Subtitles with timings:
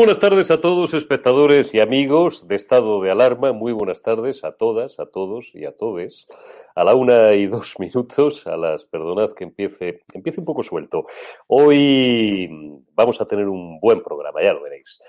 [0.00, 3.52] buenas tardes a todos, espectadores y amigos de Estado de Alarma.
[3.52, 6.26] Muy buenas tardes a todas, a todos y a todes.
[6.74, 11.04] A la una y dos minutos, a las, perdonad que empiece, empiece un poco suelto.
[11.48, 12.48] Hoy
[12.94, 15.02] vamos a tener un buen programa, ya lo veréis.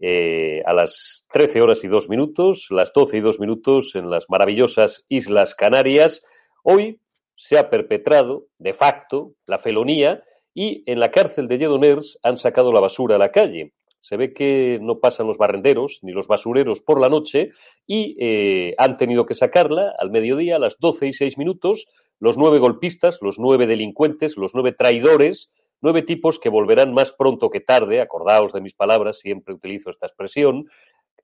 [0.00, 4.28] Eh, a las 13 horas y dos minutos, las 12 y dos minutos en las
[4.28, 6.24] maravillosas Islas Canarias.
[6.64, 7.00] Hoy
[7.36, 12.72] se ha perpetrado, de facto, la felonía y en la cárcel de Lledoners han sacado
[12.72, 13.72] la basura a la calle
[14.06, 17.50] se ve que no pasan los barrenderos ni los basureros por la noche
[17.88, 21.88] y eh, han tenido que sacarla al mediodía, a las 12 y 6 minutos,
[22.20, 25.50] los nueve golpistas, los nueve delincuentes, los nueve traidores,
[25.80, 30.06] nueve tipos que volverán más pronto que tarde, acordaos de mis palabras, siempre utilizo esta
[30.06, 30.68] expresión,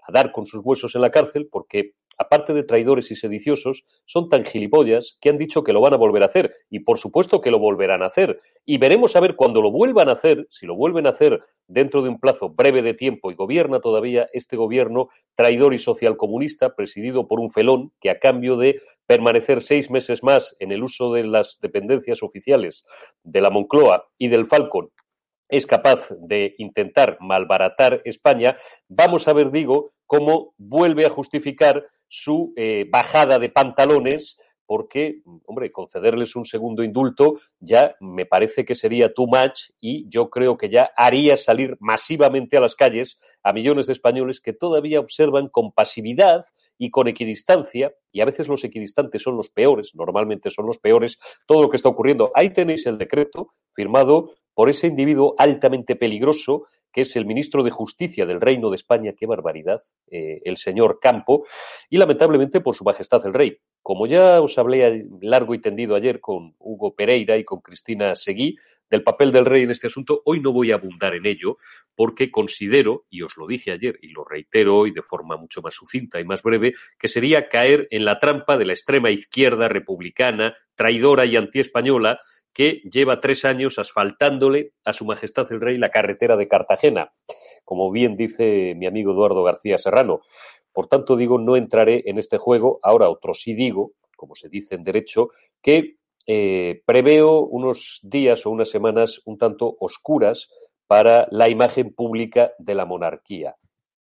[0.06, 4.28] a dar con sus huesos en la cárcel porque aparte de traidores y sediciosos, son
[4.28, 6.54] tan gilipollas que han dicho que lo van a volver a hacer.
[6.70, 8.40] Y por supuesto que lo volverán a hacer.
[8.64, 12.02] Y veremos a ver cuando lo vuelvan a hacer, si lo vuelven a hacer dentro
[12.02, 17.26] de un plazo breve de tiempo y gobierna todavía este gobierno traidor y socialcomunista presidido
[17.26, 21.24] por un felón que a cambio de permanecer seis meses más en el uso de
[21.24, 22.84] las dependencias oficiales
[23.22, 24.90] de la Moncloa y del Falcon
[25.52, 28.56] es capaz de intentar malbaratar España,
[28.88, 35.70] vamos a ver, digo, cómo vuelve a justificar su eh, bajada de pantalones, porque, hombre,
[35.70, 40.70] concederles un segundo indulto ya me parece que sería too much y yo creo que
[40.70, 45.72] ya haría salir masivamente a las calles a millones de españoles que todavía observan con
[45.72, 46.46] pasividad
[46.78, 51.18] y con equidistancia, y a veces los equidistantes son los peores, normalmente son los peores,
[51.46, 52.32] todo lo que está ocurriendo.
[52.34, 57.70] Ahí tenéis el decreto firmado por ese individuo altamente peligroso que es el ministro de
[57.70, 61.46] Justicia del Reino de España, qué barbaridad, eh, el señor Campo,
[61.88, 63.56] y lamentablemente por su majestad el rey.
[63.82, 68.56] Como ya os hablé largo y tendido ayer con Hugo Pereira y con Cristina Seguí
[68.90, 71.56] del papel del rey en este asunto, hoy no voy a abundar en ello
[71.96, 75.74] porque considero, y os lo dije ayer y lo reitero hoy de forma mucho más
[75.74, 80.54] sucinta y más breve, que sería caer en la trampa de la extrema izquierda republicana,
[80.74, 82.20] traidora y antiespañola,
[82.52, 87.12] que lleva tres años asfaltándole a Su Majestad el Rey la carretera de Cartagena,
[87.64, 90.20] como bien dice mi amigo Eduardo García Serrano.
[90.72, 92.80] Por tanto, digo, no entraré en este juego.
[92.82, 95.96] Ahora, otro sí digo, como se dice en derecho, que
[96.26, 100.48] eh, preveo unos días o unas semanas un tanto oscuras
[100.86, 103.56] para la imagen pública de la monarquía.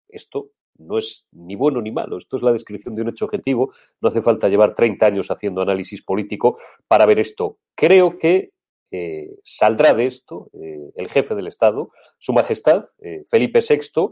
[0.09, 0.51] Esto
[0.87, 4.09] no es ni bueno ni malo, esto es la descripción de un hecho objetivo, no
[4.09, 6.59] hace falta llevar 30 años haciendo análisis político
[6.89, 7.59] para ver esto.
[7.75, 8.51] Creo que
[8.93, 14.11] eh, saldrá de esto eh, el jefe del Estado, Su Majestad, eh, Felipe VI,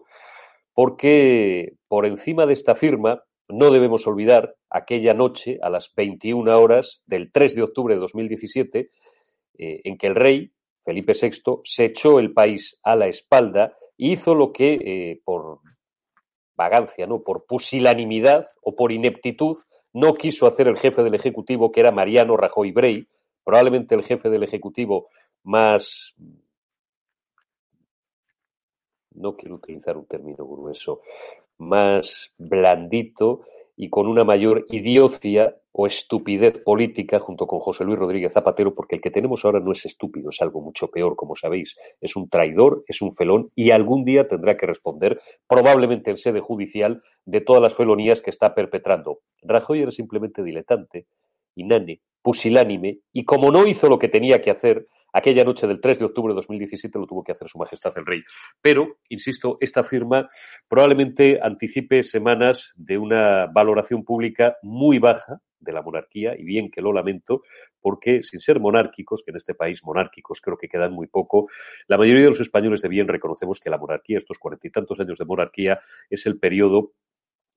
[0.73, 7.03] porque por encima de esta firma no debemos olvidar aquella noche a las 21 horas
[7.07, 8.91] del 3 de octubre de 2017
[9.59, 10.51] eh, en que el rey,
[10.85, 15.59] Felipe VI, se echó el país a la espalda hizo lo que por
[16.61, 17.23] vagancia, ¿no?
[17.23, 19.57] por pusilanimidad o por ineptitud
[19.95, 23.09] no quiso hacer el jefe del Ejecutivo, que era Mariano Rajoy Brey,
[23.43, 25.09] probablemente el jefe del Ejecutivo
[25.43, 26.15] más
[29.13, 31.01] no quiero utilizar un término grueso,
[31.57, 33.41] más blandito
[33.77, 38.97] y con una mayor idiocia o estupidez política junto con José Luis Rodríguez Zapatero, porque
[38.97, 41.77] el que tenemos ahora no es estúpido, es algo mucho peor, como sabéis.
[42.01, 46.41] Es un traidor, es un felón y algún día tendrá que responder, probablemente en sede
[46.41, 49.21] judicial, de todas las felonías que está perpetrando.
[49.43, 51.07] Rajoy era simplemente diletante,
[51.55, 55.99] inane, pusilánime y como no hizo lo que tenía que hacer, Aquella noche del 3
[55.99, 58.23] de octubre de 2017 lo tuvo que hacer Su Majestad el Rey.
[58.61, 60.29] Pero, insisto, esta firma
[60.69, 66.81] probablemente anticipe semanas de una valoración pública muy baja de la monarquía, y bien que
[66.81, 67.43] lo lamento,
[67.81, 71.49] porque sin ser monárquicos, que en este país monárquicos creo que quedan muy poco,
[71.87, 74.99] la mayoría de los españoles de bien reconocemos que la monarquía, estos cuarenta y tantos
[75.01, 76.93] años de monarquía, es el periodo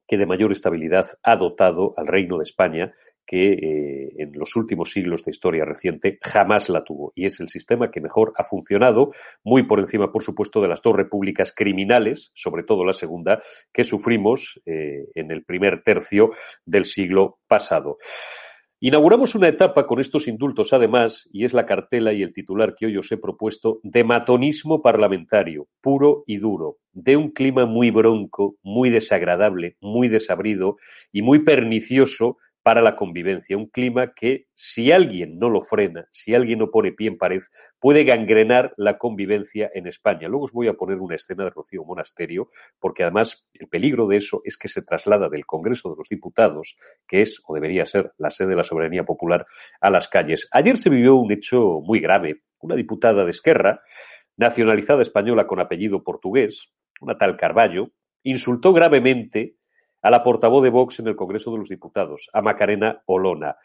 [0.05, 2.93] que de mayor estabilidad ha dotado al Reino de España
[3.25, 7.13] que eh, en los últimos siglos de historia reciente jamás la tuvo.
[7.15, 9.11] Y es el sistema que mejor ha funcionado,
[9.43, 13.41] muy por encima, por supuesto, de las dos repúblicas criminales, sobre todo la segunda,
[13.71, 16.29] que sufrimos eh, en el primer tercio
[16.65, 17.97] del siglo pasado.
[18.85, 22.87] Inauguramos una etapa con estos indultos, además, y es la cartela y el titular que
[22.87, 28.57] hoy os he propuesto, de matonismo parlamentario, puro y duro, de un clima muy bronco,
[28.61, 30.75] muy desagradable, muy desabrido
[31.13, 36.33] y muy pernicioso para la convivencia, un clima que si alguien no lo frena, si
[36.33, 37.41] alguien no pone pie en pared,
[37.77, 40.29] puede gangrenar la convivencia en España.
[40.29, 42.49] Luego os voy a poner una escena de Rocío Monasterio,
[42.79, 46.77] porque además el peligro de eso es que se traslada del Congreso de los Diputados,
[47.05, 49.45] que es o debería ser la sede de la soberanía popular,
[49.81, 50.47] a las calles.
[50.51, 52.43] Ayer se vivió un hecho muy grave.
[52.59, 53.81] Una diputada de Esquerra,
[54.37, 56.71] nacionalizada española con apellido portugués,
[57.01, 57.91] una tal Carballo,
[58.23, 59.57] insultó gravemente
[60.03, 63.55] a la portavoz de Vox en el Congreso de los Diputados, a Macarena Olona,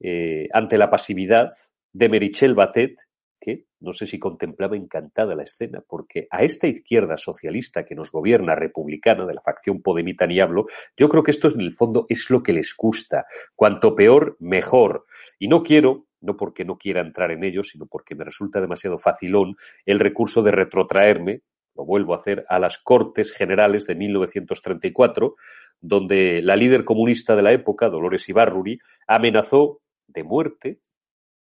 [0.00, 1.50] eh, ante la pasividad
[1.92, 2.96] de Merichel Batet,
[3.38, 8.10] que no sé si contemplaba encantada la escena, porque a esta izquierda socialista que nos
[8.10, 10.66] gobierna, republicana, de la facción Podemita ni hablo,
[10.96, 13.26] yo creo que esto en el fondo es lo que les gusta.
[13.54, 15.04] Cuanto peor, mejor.
[15.38, 18.98] Y no quiero, no porque no quiera entrar en ello, sino porque me resulta demasiado
[18.98, 21.42] facilón el recurso de retrotraerme,
[21.74, 25.34] lo vuelvo a hacer, a las Cortes Generales de 1934,
[25.82, 30.78] donde la líder comunista de la época, Dolores Ibarruri, amenazó de muerte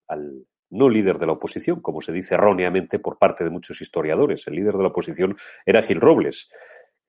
[0.09, 4.47] al no líder de la oposición, como se dice erróneamente por parte de muchos historiadores.
[4.47, 5.37] El líder de la oposición
[5.67, 6.51] era Gil Robles.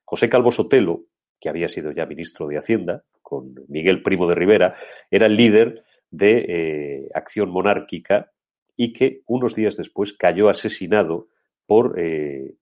[0.04, 1.06] José Calvo Sotelo,
[1.40, 4.76] que había sido ya ministro de Hacienda, con Miguel Primo de Rivera,
[5.10, 8.32] era el líder de eh, Acción Monárquica
[8.76, 11.28] y que unos días después cayó asesinado
[11.66, 12.56] por eh,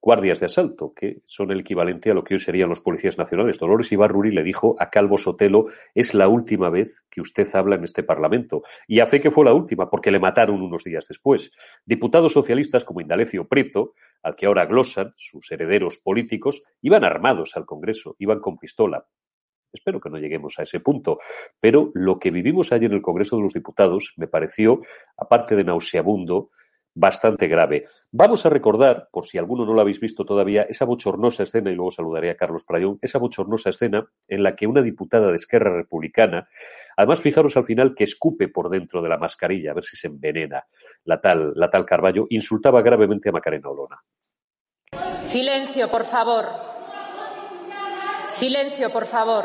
[0.00, 3.58] guardias de asalto, que son el equivalente a lo que hoy serían los policías nacionales.
[3.58, 7.84] Dolores Ibarruri le dijo a Calvo Sotelo, es la última vez que usted habla en
[7.84, 8.62] este Parlamento.
[8.86, 11.50] Y a fe que fue la última, porque le mataron unos días después.
[11.84, 17.66] Diputados socialistas como Indalecio Prieto, al que ahora glosan sus herederos políticos, iban armados al
[17.66, 19.06] Congreso, iban con pistola.
[19.72, 21.18] Espero que no lleguemos a ese punto,
[21.60, 24.80] pero lo que vivimos ayer en el Congreso de los Diputados me pareció,
[25.16, 26.50] aparte de nauseabundo,
[26.98, 27.84] bastante grave.
[28.10, 31.74] Vamos a recordar, por si alguno no lo habéis visto todavía, esa bochornosa escena, y
[31.74, 35.76] luego saludaré a Carlos Prayón, esa bochornosa escena en la que una diputada de Esquerra
[35.76, 36.48] Republicana,
[36.96, 40.08] además fijaros al final que escupe por dentro de la mascarilla, a ver si se
[40.08, 40.64] envenena
[41.04, 44.02] la tal, la tal Carballo, insultaba gravemente a Macarena Olona.
[45.22, 46.46] Silencio, por favor.
[48.26, 49.44] Silencio, por favor.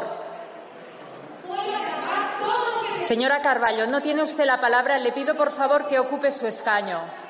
[3.02, 4.98] Señora Carballo, no tiene usted la palabra.
[4.98, 7.23] Le pido, por favor, que ocupe su escaño.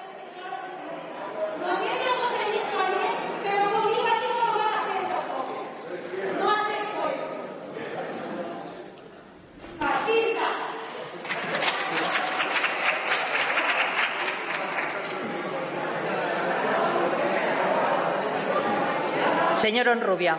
[19.63, 20.37] Señor Onrubia.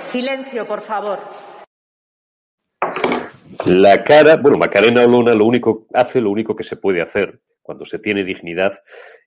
[0.00, 1.20] Silencio, por favor.
[3.66, 7.84] La cara, bueno, Macarena Olona lo único, hace lo único que se puede hacer cuando
[7.84, 8.78] se tiene dignidad.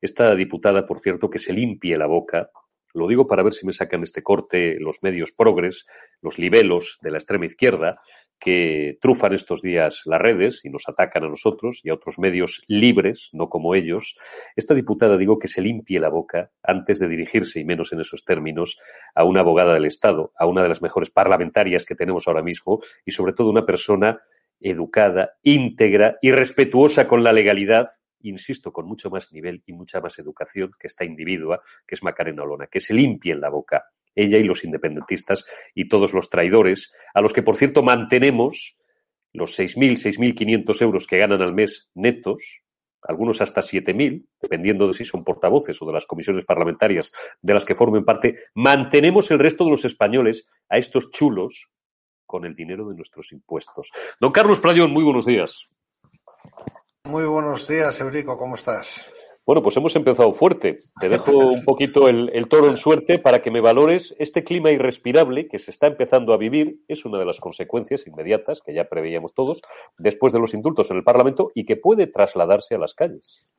[0.01, 2.49] Esta diputada, por cierto, que se limpie la boca.
[2.91, 5.85] Lo digo para ver si me sacan este corte los medios progres,
[6.23, 7.99] los libelos de la extrema izquierda,
[8.39, 12.63] que trufan estos días las redes y nos atacan a nosotros y a otros medios
[12.67, 14.17] libres, no como ellos,
[14.55, 18.25] esta diputada digo que se limpie la boca antes de dirigirse, y menos en esos
[18.25, 18.79] términos,
[19.13, 22.81] a una abogada del Estado, a una de las mejores parlamentarias que tenemos ahora mismo
[23.05, 24.19] y sobre todo una persona
[24.59, 27.85] educada, íntegra y respetuosa con la legalidad
[28.23, 32.43] insisto, con mucho más nivel y mucha más educación que esta individua, que es Macarena
[32.43, 33.85] Olona, que se limpie en la boca
[34.15, 38.77] ella y los independentistas y todos los traidores, a los que, por cierto, mantenemos
[39.33, 42.63] los 6.000, 6.500 euros que ganan al mes netos,
[43.03, 47.11] algunos hasta 7.000, dependiendo de si son portavoces o de las comisiones parlamentarias
[47.41, 51.71] de las que formen parte, mantenemos el resto de los españoles a estos chulos
[52.25, 53.91] con el dinero de nuestros impuestos.
[54.19, 55.69] Don Carlos Playón, muy buenos días.
[57.03, 59.11] Muy buenos días, Eurico, ¿cómo estás?
[59.43, 60.79] Bueno, pues hemos empezado fuerte.
[60.99, 64.71] Te dejo un poquito el, el, toro en suerte para que me valores este clima
[64.71, 66.81] irrespirable que se está empezando a vivir.
[66.87, 69.61] Es una de las consecuencias inmediatas que ya preveíamos todos
[69.97, 73.51] después de los indultos en el Parlamento y que puede trasladarse a las calles.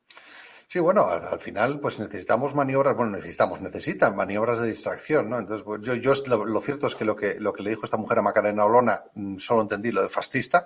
[0.67, 5.37] Sí, bueno, al, al, final pues necesitamos maniobras, bueno, necesitamos, necesitan maniobras de distracción, ¿no?
[5.37, 7.83] Entonces, pues, yo, yo lo, lo, cierto es que lo que lo que le dijo
[7.83, 10.65] esta mujer a Macarena Olona mm, solo entendí lo de fascista.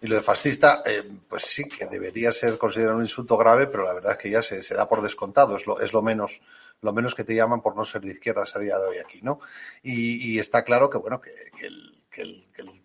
[0.00, 3.84] Y lo de fascista, eh, pues sí, que debería ser considerado un insulto grave, pero
[3.84, 6.40] la verdad es que ya se, se da por descontado, es lo, es lo menos
[6.80, 9.20] lo menos que te llaman por no ser de izquierdas a día de hoy aquí,
[9.22, 9.40] ¿no?
[9.82, 11.30] Y, está claro que, bueno, que,
[11.66, 11.94] el,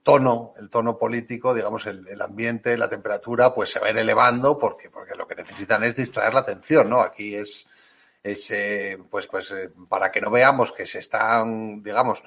[0.03, 3.97] tono, el tono político, digamos, el, el, ambiente, la temperatura, pues se va a ir
[3.97, 7.01] elevando porque, porque lo que necesitan es distraer la atención, ¿no?
[7.01, 7.67] Aquí es,
[8.21, 12.23] es eh, pues, pues, eh, para que no veamos que se están, digamos,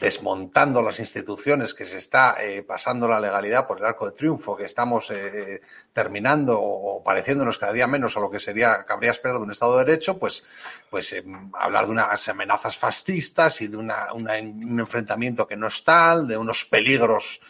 [0.00, 4.56] desmontando las instituciones, que se está eh, pasando la legalidad por el arco de triunfo,
[4.56, 5.60] que estamos eh,
[5.92, 9.76] terminando o pareciéndonos cada día menos a lo que sería, cabría esperar de un Estado
[9.76, 10.44] de Derecho, pues,
[10.88, 11.24] pues eh,
[11.54, 16.64] hablar de unas amenazas fascistas y de un enfrentamiento que no es tal, de unos
[16.64, 17.40] peligros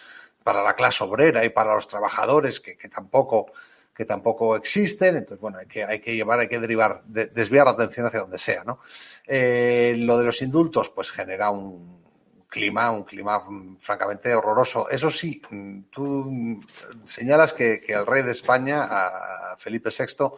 [0.42, 3.52] para la clase obrera y para los trabajadores que, que tampoco
[3.98, 7.66] que tampoco existen, entonces bueno, hay que, hay que llevar, hay que derivar, de, desviar
[7.66, 8.78] la atención hacia donde sea, ¿no?
[9.26, 12.00] Eh, lo de los indultos, pues genera un,
[12.48, 13.42] clima, un clima
[13.80, 14.88] francamente horroroso.
[14.88, 15.42] Eso sí,
[15.90, 16.60] tú
[17.02, 20.28] señalas que, que al rey de España, a Felipe VI,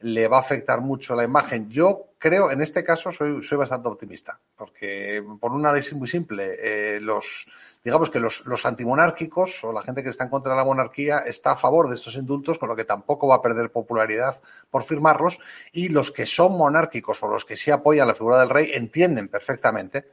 [0.00, 1.68] le va a afectar mucho la imagen.
[1.68, 6.54] Yo creo, en este caso, soy, soy bastante optimista, porque por un análisis muy simple,
[6.58, 7.46] eh, los,
[7.84, 11.52] digamos que los, antimonárquicos o la gente que está en contra de la monarquía está
[11.52, 15.38] a favor de estos indultos, con lo que tampoco va a perder popularidad por firmarlos,
[15.70, 19.28] y los que son monárquicos o los que sí apoyan la figura del rey entienden
[19.28, 20.08] perfectamente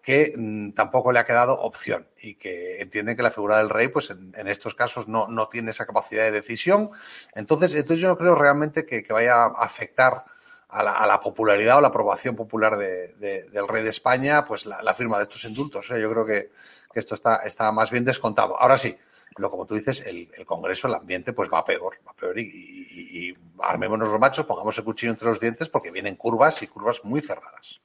[0.00, 3.88] que mmm, tampoco le ha quedado opción y que entienden que la figura del rey,
[3.88, 6.90] pues en, estos casos no, no, tiene esa capacidad de decisión.
[7.34, 10.24] Entonces, entonces yo no creo realmente que, vaya a afectar
[10.68, 14.80] a la, popularidad o la aprobación popular de, de, del rey de España, pues la,
[14.80, 15.90] la firma de estos indultos.
[15.90, 16.00] ¿eh?
[16.00, 16.50] Yo creo que,
[16.96, 18.58] que esto está, está, más bien descontado.
[18.58, 18.96] Ahora sí,
[19.36, 23.28] lo como tú dices, el, Congreso, el ambiente, pues va peor, va peor y, y,
[23.28, 27.04] y armémonos los machos, pongamos el cuchillo entre los dientes porque vienen curvas y curvas
[27.04, 27.82] muy cerradas.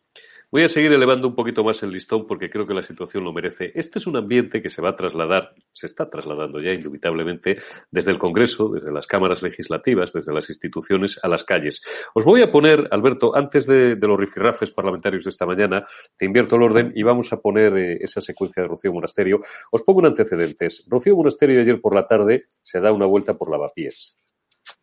[0.52, 3.32] Voy a seguir elevando un poquito más el listón porque creo que la situación lo
[3.32, 3.72] merece.
[3.74, 7.56] Este es un ambiente que se va a trasladar, se está trasladando ya indubitablemente
[7.90, 11.82] desde el Congreso, desde las cámaras legislativas, desde las instituciones a las calles.
[12.14, 16.58] Os voy a poner, Alberto, antes de, los rifirrafes parlamentarios de esta mañana, te invierto
[16.58, 19.40] el orden y vamos a poner eh, esa secuencia de Rocío Monasterio.
[19.72, 20.86] Os pongo un antecedentes.
[20.90, 24.18] Rocío Monasterio ayer por la tarde se da una vuelta por lavapiés.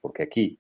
[0.01, 0.59] Porque aquí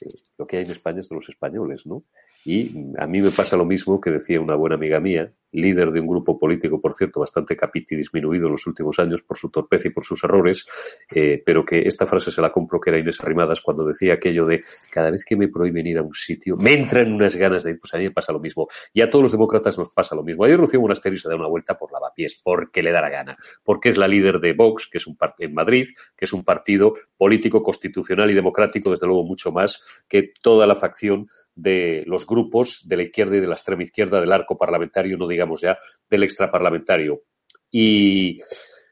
[0.00, 2.04] eh, lo que hay en España es de los españoles, ¿no?
[2.48, 5.98] Y a mí me pasa lo mismo que decía una buena amiga mía, líder de
[5.98, 9.88] un grupo político, por cierto, bastante capiti disminuido en los últimos años por su torpeza
[9.88, 10.64] y por sus errores,
[11.10, 14.46] eh, pero que esta frase se la compro que era Inés Arrimadas cuando decía aquello
[14.46, 14.62] de
[14.92, 17.80] cada vez que me prohíben ir a un sitio, me entran unas ganas de ir,
[17.80, 18.68] pues a mí me pasa lo mismo.
[18.92, 20.44] Y a todos los demócratas nos pasa lo mismo.
[20.44, 23.34] Ayer Rocío Monasterio se da una vuelta por lavapiés, porque le da la gana,
[23.64, 26.44] porque es la líder de Vox, que es un partido en Madrid, que es un
[26.44, 32.26] partido político, constitucional y democrático, desde luego mucho más que toda la facción de los
[32.26, 35.78] grupos de la izquierda y de la extrema izquierda del arco parlamentario, no digamos ya
[36.08, 37.22] del extraparlamentario.
[37.70, 38.38] Y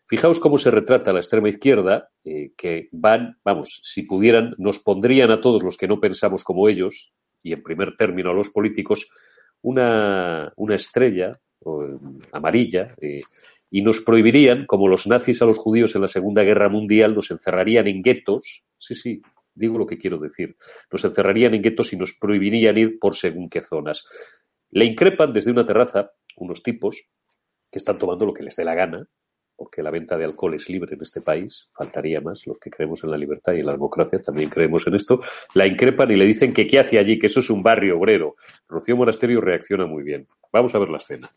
[0.07, 5.31] fijaos cómo se retrata la extrema izquierda, eh, que van, vamos, si pudieran, nos pondrían
[5.31, 9.09] a todos los que no pensamos como ellos, y en primer término a los políticos,
[9.61, 11.39] una, una estrella
[12.33, 13.23] amarilla, eh,
[13.71, 17.31] y nos prohibirían, como los nazis a los judíos en la Segunda Guerra Mundial, nos
[17.31, 19.23] encerrarían en guetos, sí, sí,
[19.55, 20.57] digo lo que quiero decir.
[20.91, 24.05] Nos encerrarían en guetos y nos prohibirían ir por según qué zonas.
[24.71, 27.11] Le increpan desde una terraza unos tipos
[27.71, 29.09] que están tomando lo que les dé la gana,
[29.57, 33.05] porque la venta de alcohol es libre en este país, faltaría más, los que creemos
[33.05, 35.21] en la libertad y en la democracia también creemos en esto,
[35.55, 38.35] la increpan y le dicen que qué hace allí, que eso es un barrio obrero.
[38.69, 40.27] Rocío Monasterio reacciona muy bien.
[40.53, 41.29] Vamos a ver la escena.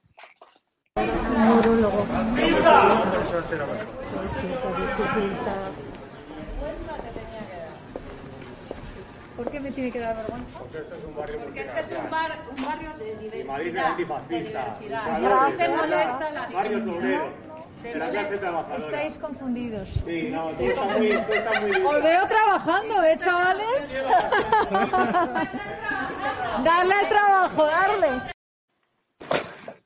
[9.37, 10.59] ¿Por qué me tiene que dar vergüenza?
[10.59, 13.73] Porque este es un, bar, un barrio de Madrid es diversidad.
[13.73, 14.35] De antifascista.
[14.37, 15.19] diversidad.
[15.19, 15.77] Luchadores, No te ¿verdad?
[15.77, 16.97] molesta la Barrios diversidad.
[16.97, 17.33] obreros.
[17.83, 18.39] De clase molesta.
[18.39, 18.85] trabajadora.
[18.85, 19.89] Estáis confundidos.
[20.05, 23.93] Sí, no, tú estás muy, tú estás muy Os veo trabajando, ¿eh, chavales?
[26.63, 28.07] darle el trabajo, darle.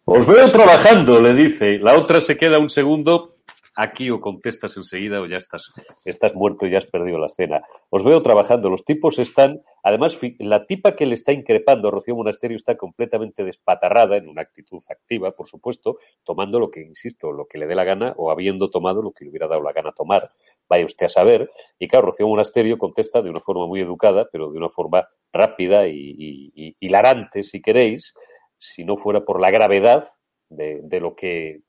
[0.06, 1.78] Os veo trabajando, le dice.
[1.80, 3.36] La otra se queda un segundo.
[3.74, 5.72] Aquí o contestas enseguida o ya estás,
[6.04, 7.62] estás muerto y ya has perdido la escena.
[7.90, 8.70] Os veo trabajando.
[8.70, 9.62] Los tipos están.
[9.82, 14.82] Además, la tipa que le está increpando Rocío Monasterio está completamente despatarrada en una actitud
[14.90, 18.70] activa, por supuesto, tomando lo que, insisto, lo que le dé la gana o habiendo
[18.70, 20.32] tomado lo que le hubiera dado la gana tomar.
[20.68, 21.50] Vaya usted a saber.
[21.80, 25.88] Y claro, Rocío Monasterio contesta de una forma muy educada, pero de una forma rápida
[25.88, 28.14] y, y- y hilarante, si queréis,
[28.58, 30.06] si no fuera por la gravedad
[30.50, 31.62] de, lo que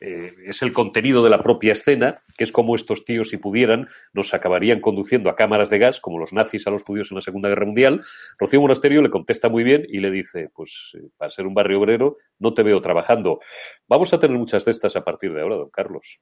[0.00, 3.88] eh, es el contenido de la propia escena, que es como estos tíos, si pudieran,
[4.12, 7.20] nos acabarían conduciendo a cámaras de gas, como los nazis a los judíos en la
[7.20, 8.02] Segunda Guerra Mundial.
[8.38, 11.80] Rocío Monasterio le contesta muy bien y le dice, pues eh, para ser un barrio
[11.80, 13.40] obrero no te veo trabajando.
[13.88, 16.20] Vamos a tener muchas de estas a partir de ahora, don Carlos.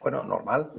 [0.00, 0.70] Bueno, normal.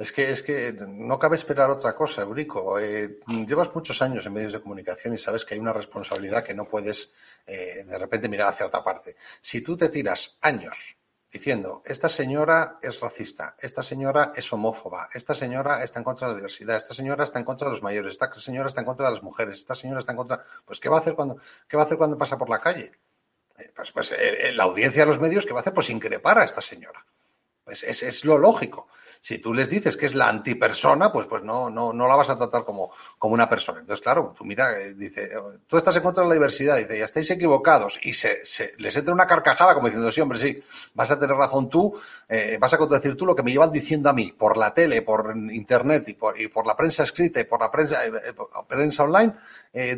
[0.00, 2.78] Es que, es que no cabe esperar otra cosa, Eurico.
[2.78, 6.54] Eh, llevas muchos años en medios de comunicación y sabes que hay una responsabilidad que
[6.54, 7.12] no puedes
[7.46, 9.16] eh, de repente mirar hacia otra parte.
[9.42, 10.96] Si tú te tiras años
[11.30, 16.32] diciendo, esta señora es racista, esta señora es homófoba, esta señora está en contra de
[16.32, 19.06] la diversidad, esta señora está en contra de los mayores, esta señora está en contra
[19.06, 20.40] de las mujeres, esta señora está en contra...
[20.64, 21.36] Pues, ¿qué va a hacer cuando,
[21.68, 22.90] qué va a hacer cuando pasa por la calle?
[23.58, 24.14] Eh, Pues, pues
[24.54, 25.74] la audiencia de los medios, ¿qué va a hacer?
[25.74, 27.04] Pues increpar a esta señora.
[27.64, 28.88] Pues es, es lo lógico.
[29.22, 32.30] Si tú les dices que es la antipersona, pues, pues no, no, no la vas
[32.30, 33.80] a tratar como, como una persona.
[33.80, 35.30] Entonces, claro, tú mira, eh, dice,
[35.66, 37.98] tú estás en contra de la diversidad, dice, ya estáis equivocados.
[38.02, 40.58] Y se, se- les entra una carcajada como diciendo, sí, hombre, sí,
[40.94, 41.94] vas a tener razón tú,
[42.28, 45.02] eh, vas a contradecir tú lo que me llevan diciendo a mí por la tele,
[45.02, 48.10] por internet y por, y por la prensa escrita y por la prensa, eh,
[48.68, 49.34] prensa online,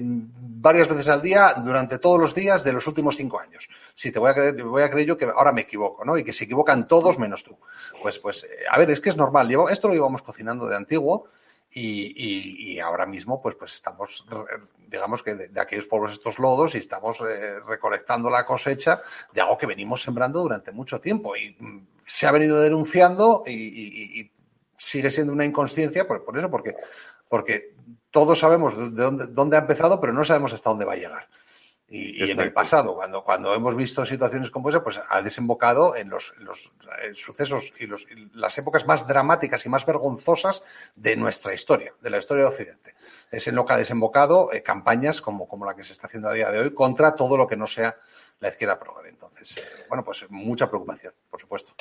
[0.01, 3.69] varias veces al día, durante todos los días de los últimos cinco años.
[3.95, 6.17] Si te voy a creer, voy a creer yo que ahora me equivoco, ¿no?
[6.19, 7.57] Y que se equivocan todos menos tú.
[8.03, 9.49] Pues, pues, a ver, es que es normal.
[9.71, 11.29] Esto lo llevamos cocinando de antiguo
[11.71, 14.27] y, y- ahora mismo, pues, pues estamos,
[14.89, 19.01] digamos que de, aquellos pueblos estos lodos y estamos eh, recolectando la cosecha
[19.33, 24.31] de algo que venimos sembrando durante mucho tiempo y mm, se ha venido denunciando y
[24.77, 26.75] sigue siendo una inconsciencia por, por eso, porque,
[27.29, 27.75] porque
[28.11, 31.29] todos sabemos de dónde, dónde ha empezado, pero no sabemos hasta dónde va a llegar.
[31.95, 35.95] Y, y en el pasado, cuando, cuando hemos visto situaciones como esa, pues ha desembocado
[35.95, 39.85] en los, en los, eh, sucesos y, los- y las épocas más dramáticas y más
[39.85, 40.63] vergonzosas
[40.97, 42.95] de nuestra historia, de la historia de Occidente.
[43.31, 46.31] Es en lo que ha desembocado eh, campañas como, como la que se está haciendo
[46.31, 47.95] a día de hoy contra todo lo que no sea
[48.41, 49.11] la izquierda progre.
[49.11, 51.75] Entonces, eh, bueno, pues mucha preocupación, por supuesto.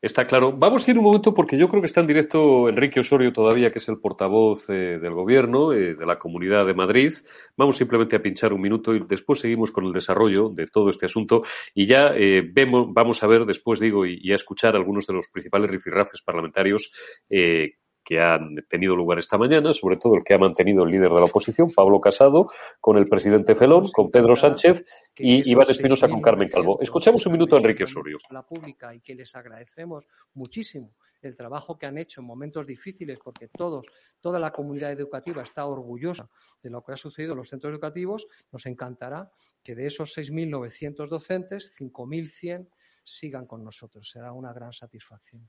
[0.00, 0.52] Está claro.
[0.52, 3.72] Vamos a ir un momento porque yo creo que está en directo Enrique Osorio todavía,
[3.72, 7.12] que es el portavoz eh, del gobierno eh, de la Comunidad de Madrid.
[7.56, 11.06] Vamos simplemente a pinchar un minuto y después seguimos con el desarrollo de todo este
[11.06, 11.42] asunto
[11.74, 15.14] y ya eh, vemos, vamos a ver después, digo, y, y a escuchar algunos de
[15.14, 16.92] los principales rifirrafes parlamentarios
[17.28, 17.72] eh,
[18.08, 21.16] que han tenido lugar esta mañana, sobre todo el que ha mantenido el líder de
[21.16, 24.82] la oposición, Pablo Casado, con el presidente Felón, con Pedro Sánchez
[25.14, 26.78] y Iván Espinosa con Carmen Calvo.
[26.80, 28.16] Escuchamos un minuto a Enrique Osorio.
[28.30, 33.18] La pública y que les agradecemos muchísimo el trabajo que han hecho en momentos difíciles,
[33.22, 33.84] porque todos,
[34.20, 36.30] toda la comunidad educativa está orgullosa
[36.62, 38.26] de lo que ha sucedido en los centros educativos.
[38.50, 39.30] Nos encantará
[39.62, 42.70] que de esos 6.900 docentes, 5.100
[43.04, 44.08] sigan con nosotros.
[44.08, 45.46] Será una gran satisfacción.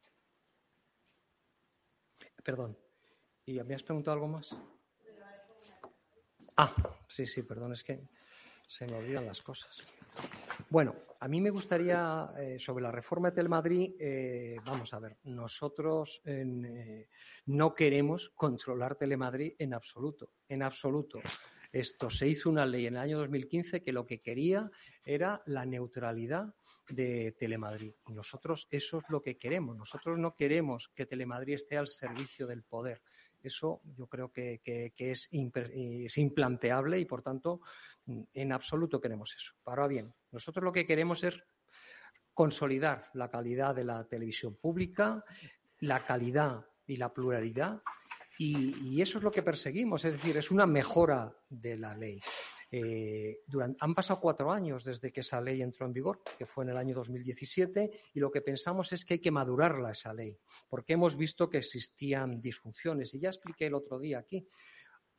[2.49, 2.75] Perdón.
[3.45, 4.57] ¿Y has preguntado algo más?
[6.57, 6.73] Ah,
[7.07, 8.09] sí, sí, perdón, es que
[8.65, 9.83] se me olvidan las cosas.
[10.67, 15.17] Bueno, a mí me gustaría, eh, sobre la reforma de Telemadrid, eh, vamos a ver,
[15.25, 17.07] nosotros eh,
[17.45, 21.19] no queremos controlar Telemadrid en absoluto, en absoluto.
[21.71, 24.69] Esto se hizo una ley en el año 2015 que lo que quería
[25.05, 26.53] era la neutralidad
[26.89, 27.93] de Telemadrid.
[28.07, 29.77] Y nosotros eso es lo que queremos.
[29.77, 33.01] Nosotros no queremos que Telemadrid esté al servicio del poder.
[33.41, 34.61] Eso yo creo que,
[34.97, 37.61] es, es implanteable y, por tanto,
[38.33, 39.53] en absoluto queremos eso.
[39.65, 41.39] Ahora bien, nosotros lo que queremos es
[42.33, 45.23] consolidar la calidad de la televisión pública,
[45.79, 47.81] la calidad y la pluralidad,
[48.41, 52.21] y, eso es lo que perseguimos, es decir, es una mejora de la ley.
[52.71, 53.41] Eh,
[53.79, 56.77] han pasado cuatro años desde que esa ley entró en vigor, que fue en el
[56.77, 60.37] año 2017, y lo que pensamos es que hay que madurarla esa ley,
[60.69, 63.13] porque hemos visto que existían disfunciones.
[63.13, 64.47] Y ya expliqué el otro día aquí.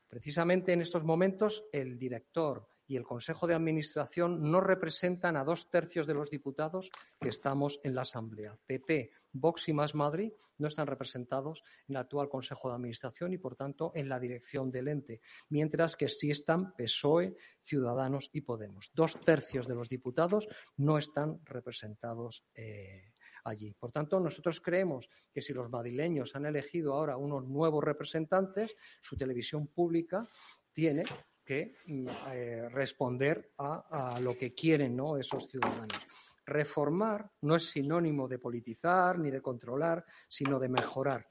[0.08, 5.68] Precisamente en estos momentos, el director y el Consejo de Administración no representan a dos
[5.68, 8.58] tercios de los diputados que estamos en la Asamblea.
[8.66, 13.38] PP Vox y Más Madrid no están representados en el actual Consejo de Administración y,
[13.38, 18.90] por tanto, en la dirección del ente, mientras que sí están PSOE, Ciudadanos y Podemos.
[18.94, 23.12] Dos tercios de los diputados no están representados eh,
[23.44, 23.72] allí.
[23.72, 29.16] Por tanto, nosotros creemos que si los madrileños han elegido ahora unos nuevos representantes, su
[29.16, 30.26] televisión pública
[30.72, 31.04] tiene
[31.44, 36.06] que mm, eh, responder a, lo que quieren esos ciudadanos.
[36.50, 41.24] Reformar no es sinónimo de politizar ni de controlar, sino de mejorar.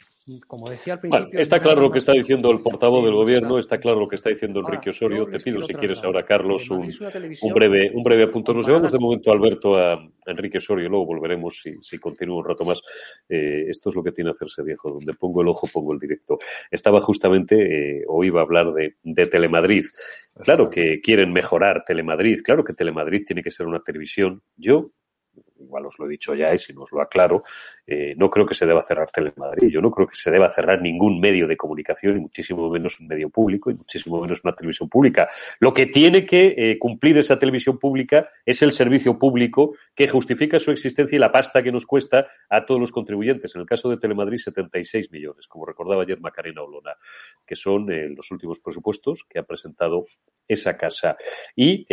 [0.47, 1.25] Como decía al principio.
[1.25, 4.07] Bueno, está claro lo que está diciendo el portavoz del de gobierno, está claro lo
[4.07, 5.25] que está diciendo Enrique Osorio.
[5.25, 8.53] Te pido, si quieres, ahora, Carlos, un, breve, un breve apunte.
[8.53, 12.45] Nos llevamos de momento, Alberto, a a Enrique Osorio, luego volveremos si, si continúa un
[12.45, 12.81] rato más.
[13.27, 16.37] Eh, esto es lo que tiene hacerse viejo, donde pongo el ojo, pongo el directo.
[16.71, 19.85] Estaba justamente, eh, o iba a hablar de, de Telemadrid.
[20.35, 24.41] Claro que quieren mejorar Telemadrid, claro que Telemadrid tiene que ser una televisión.
[24.55, 24.91] Yo,
[25.59, 27.43] igual os lo he dicho ya y si no os lo aclaro,
[27.85, 29.69] eh, no creo que se deba cerrar Telemadrid.
[29.69, 33.07] Yo no creo que se deba cerrar ningún medio de comunicación y muchísimo menos un
[33.07, 35.27] medio público y muchísimo menos una televisión pública.
[35.59, 40.59] Lo que tiene que eh, cumplir esa televisión pública es el servicio público que justifica
[40.59, 43.55] su existencia y la pasta que nos cuesta a todos los contribuyentes.
[43.55, 46.93] En el caso de Telemadrid, 76 millones, como recordaba ayer Macarena Olona,
[47.45, 50.05] que son eh, los últimos presupuestos que ha presentado
[50.47, 51.15] esa casa.
[51.55, 51.85] Y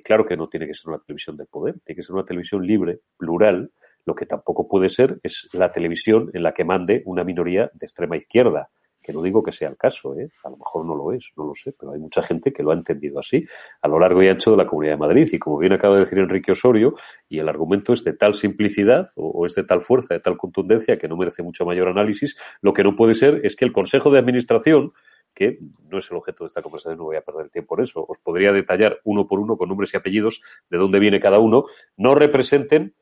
[0.00, 2.66] claro que no tiene que ser una televisión del poder, tiene que ser una televisión
[2.66, 3.70] libre, plural.
[4.04, 7.86] Lo que tampoco puede ser es la televisión en la que mande una minoría de
[7.86, 8.68] extrema izquierda.
[9.00, 10.28] Que no digo que sea el caso, ¿eh?
[10.44, 12.70] a lo mejor no lo es, no lo sé, pero hay mucha gente que lo
[12.70, 13.44] ha entendido así
[13.80, 15.28] a lo largo y ancho de la Comunidad de Madrid.
[15.32, 16.94] Y como bien acaba de decir Enrique Osorio,
[17.28, 20.36] y el argumento es de tal simplicidad o, o es de tal fuerza, de tal
[20.36, 23.72] contundencia que no merece mucho mayor análisis, lo que no puede ser es que el
[23.72, 24.92] Consejo de Administración
[25.34, 25.58] que
[25.88, 28.04] no es el objeto de esta conversación, no voy a perder tiempo en eso.
[28.06, 31.64] Os podría detallar uno por uno con nombres y apellidos de dónde viene cada uno,
[31.96, 32.94] no representen,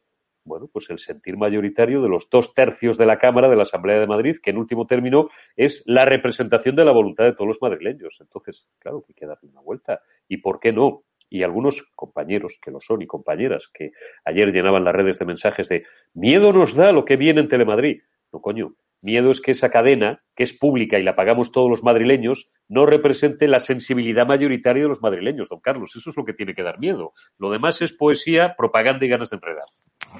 [0.45, 4.01] bueno, pues el sentir mayoritario de los dos tercios de la Cámara de la Asamblea
[4.01, 7.63] de Madrid, que en último término es la representación de la voluntad de todos los
[7.63, 8.19] madrileños.
[8.21, 10.01] Entonces, claro que hay que darle una vuelta.
[10.29, 11.05] ¿Y por qué no?
[11.29, 13.93] Y algunos compañeros que lo son y compañeras que
[14.25, 18.03] ayer llenaban las redes de mensajes de miedo nos da lo que viene en Telemadrid.
[18.33, 21.83] No, coño, Miedo es que esa cadena, que es pública y la pagamos todos los
[21.83, 25.97] madrileños, no represente la sensibilidad mayoritaria de los madrileños, don Carlos.
[25.97, 27.15] Eso es lo que tiene que dar miedo.
[27.39, 29.65] Lo demás es poesía, propaganda y ganas de enredar.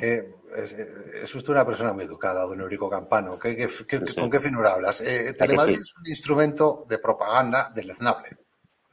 [0.01, 3.39] Eh, es, es usted una persona muy educada, don Eurico Campano.
[3.39, 4.15] ¿Qué, qué, qué, Sí, sí.
[4.15, 5.01] ¿Con qué finura hablas?
[5.03, 5.83] Eh, ¿A que Telemadrid sí?
[5.83, 8.31] es un instrumento de propaganda deleznable.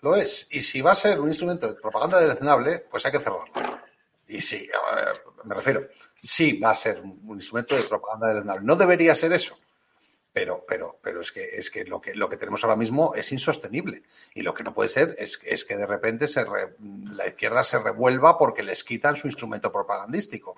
[0.01, 0.47] Lo es.
[0.51, 3.79] Y si va a ser un instrumento de propaganda deleznable, pues hay que cerrarlo.
[4.27, 5.87] Y sí, a ver, me refiero,
[6.21, 8.65] sí va a ser un un instrumento de propaganda deleznable.
[8.65, 9.57] No debería ser eso.
[10.39, 13.31] Pero, pero, pero es que, es que, lo que lo que tenemos ahora mismo es
[13.31, 14.03] insostenible.
[14.35, 16.75] Y lo que no puede ser es, es que de repente se re-
[17.11, 20.55] la izquierda se revuelva porque les quitan su instrumento propagandístico.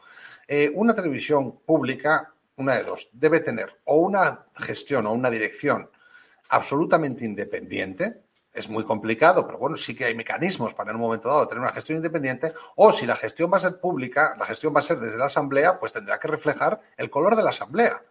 [0.49, 5.89] Eh, una televisión pública, una de dos, debe tener o una gestión o una dirección
[6.49, 8.21] absolutamente independiente.
[8.53, 11.61] Es muy complicado, pero bueno, sí que hay mecanismos para en un momento dado tener
[11.61, 12.51] una gestión independiente.
[12.75, 15.27] O si la gestión va a ser pública, la gestión va a ser desde la
[15.27, 18.03] Asamblea, pues tendrá que reflejar el color de la Asamblea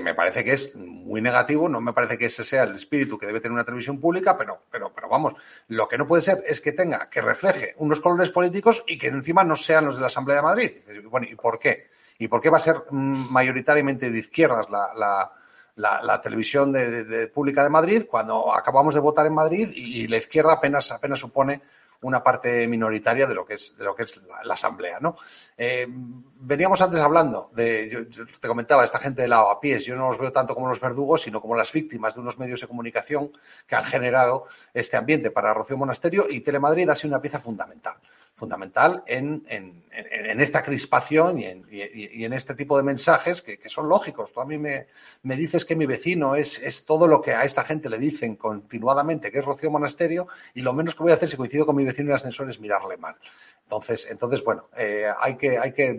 [0.00, 3.26] me parece que es muy negativo, no me parece que ese sea el espíritu que
[3.26, 5.34] debe tener una televisión pública, pero, pero, pero vamos,
[5.68, 9.08] lo que no puede ser es que tenga, que refleje unos colores políticos y que
[9.08, 10.72] encima no sean los de la Asamblea de Madrid.
[11.10, 11.88] Bueno, ¿y por qué?
[12.18, 15.32] ¿Y por qué va a ser mayoritariamente de izquierdas la,
[15.76, 20.18] la, televisión de pública de Madrid cuando acabamos de votar en Madrid y, y la
[20.18, 21.62] izquierda apenas, apenas supone
[22.02, 25.16] una parte minoritaria de lo que es, de lo que es la, asamblea, ¿no?
[25.56, 30.08] Eh, veníamos antes hablando de, yo, yo te comentaba, esta gente de lavapiés, yo no
[30.08, 33.30] los veo tanto como los verdugos, sino como las víctimas de unos medios de comunicación
[33.66, 37.96] que han generado este ambiente para Rocío Monasterio y Telemadrid ha sido una pieza fundamental
[38.42, 43.88] fundamental en, en, esta crispación y en, y, en, este tipo de mensajes que, son
[43.88, 44.32] lógicos.
[44.32, 44.88] Tú a mí me,
[45.22, 49.30] dices que mi vecino es, es todo lo que a esta gente le dicen continuadamente,
[49.30, 51.84] que es Rocío Monasterio, y lo menos que voy a hacer si coincido con mi
[51.84, 53.14] vecino en el ascensor es mirarle mal.
[53.62, 55.96] Entonces, entonces bueno, eh, hay, que, hay que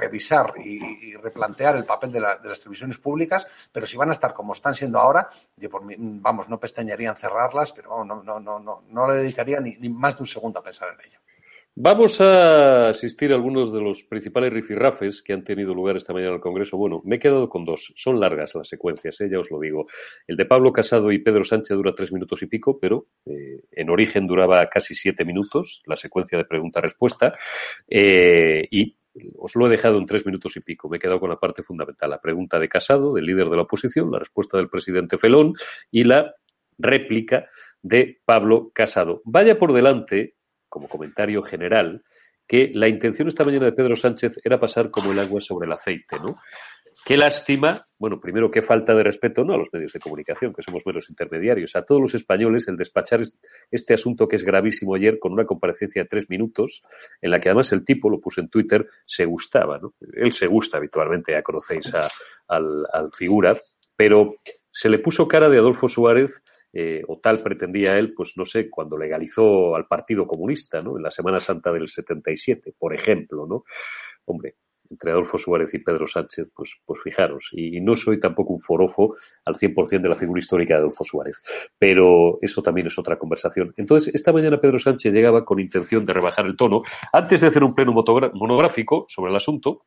[0.00, 4.14] revisar y, replantear el papel de, la, de, las televisiones públicas, pero si van a
[4.14, 8.20] estar como están siendo ahora, yo por mí, vamos, no pestañaría en cerrarlas, pero no,
[8.24, 11.08] no, no, no, no le dedicaría ni, ni más de un segundo a pensar en
[11.08, 11.20] ello.
[11.76, 16.30] Vamos a asistir a algunos de los principales rifirrafes que han tenido lugar esta mañana
[16.30, 16.76] en el Congreso.
[16.76, 17.92] Bueno, me he quedado con dos.
[17.96, 19.28] Son largas las secuencias, ¿eh?
[19.28, 19.88] ya os lo digo.
[20.28, 23.90] El de Pablo Casado y Pedro Sánchez dura tres minutos y pico, pero eh, en
[23.90, 27.34] origen duraba casi siete minutos, la secuencia de pregunta-respuesta.
[27.88, 28.96] Eh, y
[29.36, 30.88] os lo he dejado en tres minutos y pico.
[30.88, 32.08] Me he quedado con la parte fundamental.
[32.08, 35.54] La pregunta de Casado, del líder de la oposición, la respuesta del presidente Felón
[35.90, 36.34] y la
[36.78, 37.48] réplica
[37.82, 39.22] de Pablo Casado.
[39.24, 40.33] Vaya por delante
[40.74, 42.02] como comentario general,
[42.48, 45.72] que la intención esta mañana de Pedro Sánchez era pasar como el agua sobre el
[45.72, 46.34] aceite, ¿no?
[47.04, 50.62] Qué lástima, bueno, primero qué falta de respeto, no a los medios de comunicación, que
[50.62, 53.20] somos meros intermediarios, a todos los españoles el despachar
[53.70, 56.82] este asunto que es gravísimo ayer con una comparecencia de tres minutos,
[57.22, 59.94] en la que además el tipo, lo puso en Twitter, se gustaba, ¿no?
[60.14, 62.08] Él se gusta habitualmente, ya conocéis a,
[62.48, 63.56] al, al figura,
[63.94, 64.34] pero
[64.72, 66.42] se le puso cara de Adolfo Suárez
[66.76, 70.96] eh, o tal pretendía él, pues no sé, cuando legalizó al Partido Comunista, ¿no?
[70.96, 73.62] En la Semana Santa del 77, por ejemplo, ¿no?
[74.24, 74.56] Hombre,
[74.90, 79.14] entre Adolfo Suárez y Pedro Sánchez, pues, pues fijaros, y, no soy tampoco un forofo
[79.44, 81.42] al 100% de la figura histórica de Adolfo Suárez,
[81.78, 83.72] pero eso también es otra conversación.
[83.76, 86.82] Entonces, esta mañana Pedro Sánchez llegaba con intención de rebajar el tono,
[87.12, 89.84] antes de hacer un pleno monográfico sobre el asunto,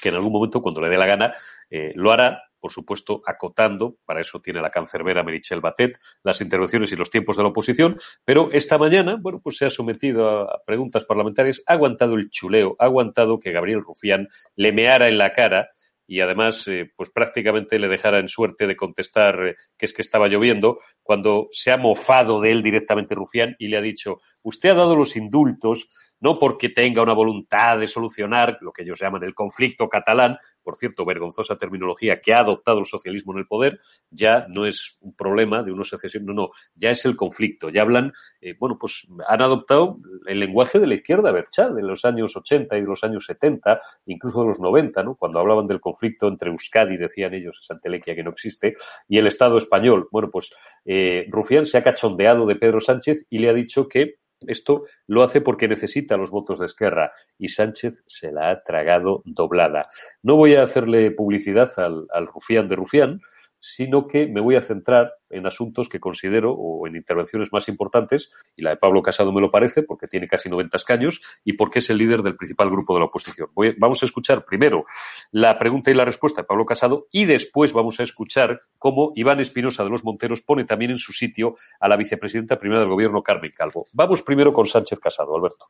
[0.00, 1.34] que en algún momento, cuando le dé la gana,
[1.70, 6.92] eh, lo hará, por supuesto, acotando, para eso tiene la cancerbera Merichel Batet, las intervenciones
[6.92, 10.62] y los tiempos de la oposición, pero esta mañana, bueno, pues se ha sometido a,
[10.64, 15.32] preguntas parlamentarias, ha aguantado el chuleo, ha aguantado que Gabriel Rufián le meara en la
[15.32, 15.70] cara
[16.06, 20.02] y además, eh, pues prácticamente le dejara en suerte de contestar eh, que es que
[20.02, 24.70] estaba lloviendo, cuando se ha mofado de él directamente Rufián y le ha dicho, usted
[24.70, 25.88] ha dado los indultos
[26.22, 30.76] no porque tenga una voluntad de solucionar lo que ellos llaman el conflicto catalán, por
[30.76, 35.14] cierto, vergonzosa terminología que ha adoptado el socialismo en el poder, ya no es un
[35.14, 39.06] problema de una secesión, no, no, ya es el conflicto, ya hablan, eh, bueno, pues
[39.26, 43.02] han adoptado el lenguaje de la izquierda berchal de los años 80 y de los
[43.02, 45.16] años 70, incluso de los 90, ¿no?
[45.16, 48.76] Cuando hablaban del conflicto entre Euskadi, decían ellos, esa entelequia que no existe,
[49.08, 50.08] y el Estado español.
[50.12, 50.54] Bueno, pues
[50.84, 55.22] eh, Rufián se ha cachondeado de Pedro Sánchez y le ha dicho que esto lo
[55.22, 59.82] hace porque necesita los votos de Esquerra y Sánchez se la ha tragado doblada.
[60.22, 63.20] No voy a hacerle publicidad al, al Rufián de Rufián,
[63.62, 68.30] sino que me voy a centrar en asuntos que considero o en intervenciones más importantes,
[68.56, 71.78] y la de Pablo Casado me lo parece, porque tiene casi 90 escaños y porque
[71.78, 73.48] es el líder del principal grupo de la oposición.
[73.78, 74.84] Vamos a escuchar primero
[75.30, 79.38] la pregunta y la respuesta de Pablo Casado y después vamos a escuchar cómo Iván
[79.38, 83.22] Espinosa de los Monteros pone también en su sitio a la vicepresidenta primera del gobierno,
[83.22, 83.86] Carmen Calvo.
[83.92, 85.66] Vamos primero con Sánchez Casado, Alberto.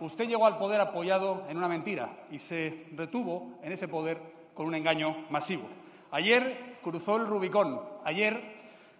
[0.00, 4.18] Usted llegó al poder apoyado en una mentira y se retuvo en ese poder
[4.52, 5.68] con un engaño masivo.
[6.12, 7.80] Ayer cruzó el Rubicón.
[8.04, 8.38] Ayer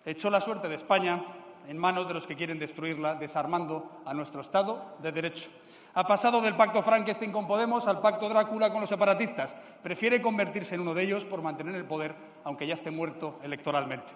[0.05, 1.23] echó la suerte de España
[1.69, 5.51] en manos de los que quieren destruirla, desarmando a nuestro Estado de Derecho.
[5.95, 9.55] Ha pasado del pacto Frankenstein con Podemos al pacto Drácula con los separatistas.
[9.83, 14.09] Prefiere convertirse en uno de ellos por mantener el poder, aunque ya esté muerto electoralmente.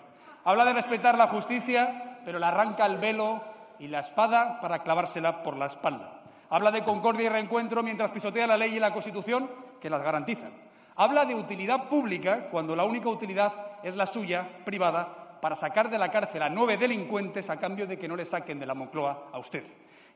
[0.44, 3.42] Habla de respetar la justicia, pero le arranca el velo
[3.78, 6.22] y la espada para clavársela por la espalda.
[6.48, 9.50] Habla de concordia y reencuentro mientras pisotea la ley y la Constitución
[9.82, 10.65] que las garantizan.
[10.98, 15.98] Habla de utilidad pública cuando la única utilidad es la suya, privada, para sacar de
[15.98, 19.28] la cárcel a nueve delincuentes a cambio de que no le saquen de la Moncloa
[19.30, 19.62] a usted.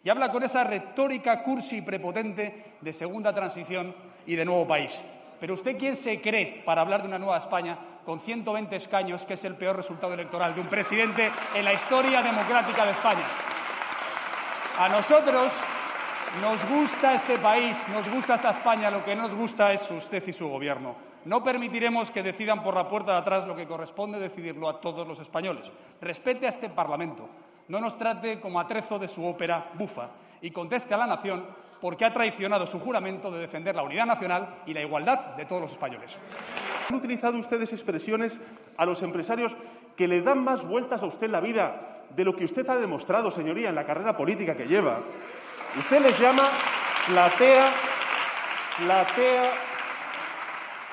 [0.03, 4.91] Y habla con esa retórica cursi y prepotente de segunda transición y de nuevo país.
[5.39, 9.35] Pero usted, ¿quién se cree para hablar de una nueva España con 120 escaños, que
[9.35, 13.27] es el peor resultado electoral de un presidente en la historia democrática de España?
[14.79, 15.53] A nosotros
[16.39, 20.23] nos gusta este país, nos gusta esta España, lo que no nos gusta es usted
[20.29, 20.95] y su gobierno.
[21.25, 25.07] No permitiremos que decidan por la puerta de atrás lo que corresponde decidirlo a todos
[25.07, 25.71] los españoles.
[26.01, 27.29] Respete a este Parlamento,
[27.69, 30.09] no nos trate como atrezo de su ópera bufa
[30.41, 31.45] y conteste a la nación
[31.81, 35.63] porque ha traicionado su juramento de defender la unidad nacional y la igualdad de todos
[35.63, 36.17] los españoles.
[36.89, 38.41] Han utilizado ustedes expresiones
[38.77, 39.55] a los empresarios
[39.97, 43.31] que le dan más vueltas a usted la vida de lo que usted ha demostrado,
[43.31, 45.01] señoría, en la carrera política que lleva.
[45.79, 46.51] Usted les llama
[47.07, 47.73] platea,
[48.79, 49.53] platea,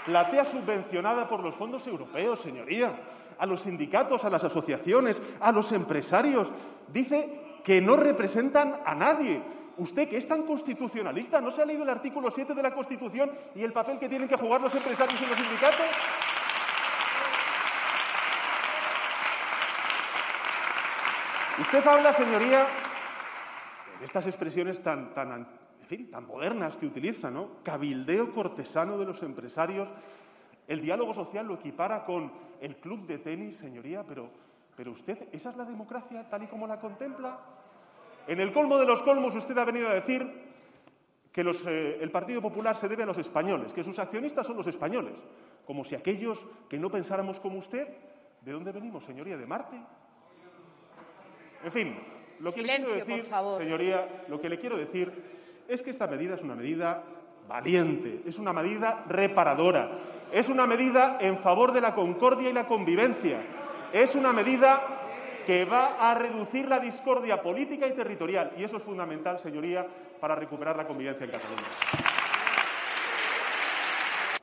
[0.06, 2.94] platea subvencionada por los fondos europeos, señoría.
[3.40, 6.48] A los sindicatos, a las asociaciones, a los empresarios.
[6.88, 9.42] Dice que no representan a nadie.
[9.78, 13.32] Usted, que es tan constitucionalista, ¿no se ha leído el artículo 7 de la Constitución
[13.54, 15.86] y el papel que tienen que jugar los empresarios y los sindicatos?
[21.60, 22.68] Usted habla, señoría,
[24.04, 25.48] estas expresiones tan, tan, an-
[25.82, 27.64] en fin, tan modernas que utiliza, ¿no?
[27.64, 29.88] Cabildeo cortesano de los empresarios.
[30.68, 34.30] El diálogo social lo equipara con el club de tenis, señoría, pero,
[34.76, 37.40] pero usted, ¿esa es la democracia tal y como la contempla?
[38.28, 40.48] En el colmo de los colmos usted ha venido a decir
[41.32, 44.68] que eh, el Partido Popular se debe a los españoles, que sus accionistas son los
[44.68, 45.14] españoles,
[45.66, 47.88] como si aquellos que no pensáramos como usted,
[48.42, 49.38] ¿de dónde venimos, señoría?
[49.38, 49.80] ¿De Marte?
[51.64, 51.96] En fin,
[52.40, 53.62] lo que le quiero decir, por favor.
[53.62, 55.12] señoría, lo que le quiero decir
[55.68, 57.04] es que esta medida es una medida
[57.48, 59.90] valiente, es una medida reparadora,
[60.32, 63.40] es una medida en favor de la concordia y la convivencia,
[63.94, 64.98] es una medida
[65.46, 69.88] que va a reducir la discordia política y territorial, y eso es fundamental, señoría,
[70.20, 72.07] para recuperar la convivencia en Cataluña.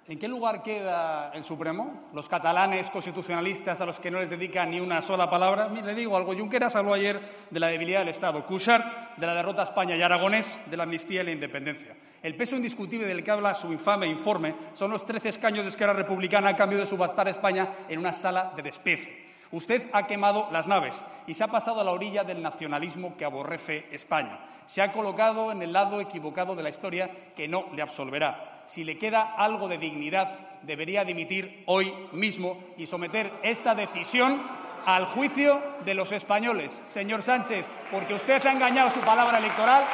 [0.06, 2.10] ¿En qué lugar queda el Supremo?
[2.12, 5.68] Los catalanes constitucionalistas a los que no les dedican ni una sola palabra.
[5.68, 6.34] Le digo algo.
[6.34, 8.44] Junqueras habló ayer de la debilidad del Estado.
[8.44, 11.96] Cushart de la derrota a España y Aragonés de la amnistía y la independencia.
[12.22, 15.94] El peso indiscutible del que habla su infame informe son los 13 escaños de Esquerra
[15.94, 19.24] Republicana a cambio de subastar a España en una sala de despeje.
[19.52, 23.24] Usted ha quemado las naves y se ha pasado a la orilla del nacionalismo que
[23.24, 24.38] aborrece España.
[24.66, 28.84] Se ha colocado en el lado equivocado de la historia que no le absolverá si
[28.84, 34.42] le queda algo de dignidad, debería dimitir hoy mismo y someter esta decisión
[34.86, 36.72] al juicio de los españoles.
[36.88, 39.86] Señor Sánchez, porque usted ha engañado su palabra electoral,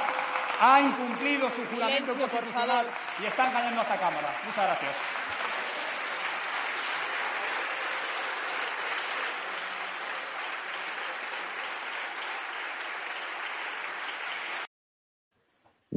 [0.60, 2.86] ha incumplido su juramento Silencio, por constitucional
[3.22, 4.28] y está engañando a esta Cámara.
[4.46, 5.19] Muchas gracias.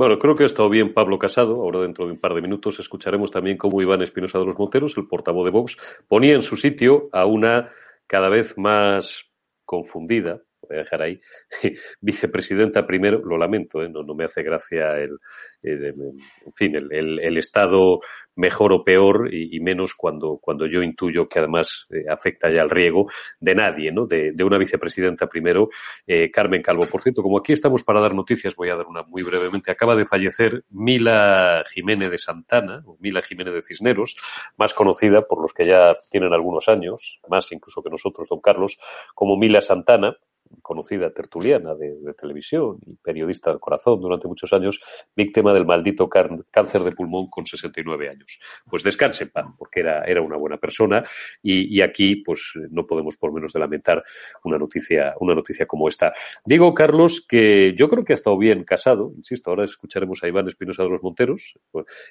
[0.04, 1.62] Bueno, creo que ha estado bien Pablo Casado.
[1.62, 4.98] Ahora, dentro de un par de minutos, escucharemos también cómo Iván Espinosa de los Monteros,
[4.98, 5.78] el portavoz de Vox,
[6.10, 7.70] ponía en su sitio a una
[8.06, 9.24] cada vez más
[9.64, 11.20] confundida, voy a dejar ahí,
[12.02, 13.90] vicepresidenta primero, lo lamento, ¿eh?
[13.90, 15.18] no, no me hace gracia el,
[15.62, 18.00] el- en fin, el, el- estado
[18.36, 22.62] mejor o peor y, y menos cuando, cuando yo intuyo que además eh, afecta ya
[22.62, 23.08] al riego
[23.40, 24.06] de nadie, ¿no?
[24.06, 25.70] De, de una vicepresidenta primero,
[26.08, 26.88] eh, Carmen Calvo.
[26.90, 29.72] Por cierto, como aquí estamos para dar noticias, voy a dar una muy brevemente.
[29.72, 34.16] Acaba de fallecer Mila Jiménez de Santana, o Mila Jiménez de Cisneros,
[34.58, 38.80] más conocida por los que ya tienen algunos años, más incluso que nosotros, don Carlos,
[39.14, 40.16] como Mila Santana,
[40.62, 44.82] conocida tertuliana de, televisión y periodista del corazón durante muchos años,
[45.16, 48.40] víctima del maldito cáncer de pulmón con 69 años.
[48.70, 51.04] Pues descanse en paz, porque era, era una buena persona
[51.42, 54.04] y, y aquí pues no podemos por menos de lamentar
[54.44, 56.14] una noticia, una noticia como esta.
[56.46, 60.48] Digo, Carlos, que yo creo que ha estado bien casado, insisto, ahora escucharemos a Iván
[60.48, 61.58] Espinosa de los Monteros.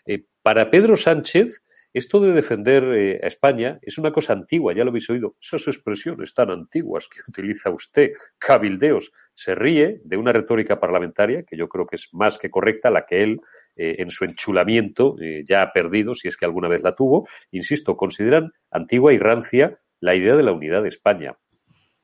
[0.07, 4.85] Eh, para Pedro Sánchez, esto de defender eh, a España es una cosa antigua, ya
[4.85, 5.37] lo habéis oído.
[5.40, 11.57] Esas expresiones tan antiguas que utiliza usted, cabildeos, se ríe de una retórica parlamentaria que
[11.57, 13.40] yo creo que es más que correcta, la que él,
[13.76, 17.28] eh, en su enchulamiento, eh, ya ha perdido, si es que alguna vez la tuvo.
[17.50, 21.37] Insisto, consideran antigua y rancia la idea de la unidad de España.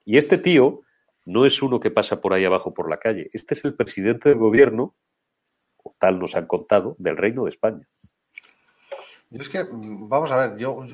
[0.05, 0.83] Y este tío
[1.25, 3.29] no es uno que pasa por ahí abajo por la calle.
[3.33, 4.97] Este es el presidente del gobierno,
[5.77, 7.87] o tal nos han contado, del Reino de España.
[9.31, 10.87] Yo es que, mm, vamos a ver, yo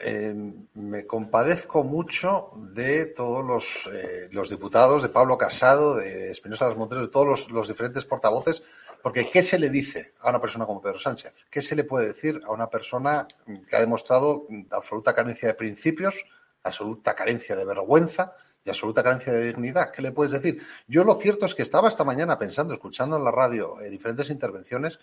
[0.00, 0.34] eh,
[0.74, 6.70] me compadezco mucho de todos los, eh, los diputados, de Pablo Casado, de Espinosa de
[6.72, 8.62] los Monteros, de todos los, los diferentes portavoces,
[9.02, 11.46] porque ¿qué se le dice a una persona como Pedro Sánchez?
[11.50, 16.26] ¿Qué se le puede decir a una persona que ha demostrado absoluta carencia de principios,
[16.62, 19.92] absoluta carencia de vergüenza y absoluta carencia de dignidad?
[19.92, 20.62] ¿Qué le puedes decir?
[20.88, 24.28] Yo lo cierto es que estaba esta mañana pensando, escuchando en la radio eh, diferentes
[24.30, 24.98] intervenciones,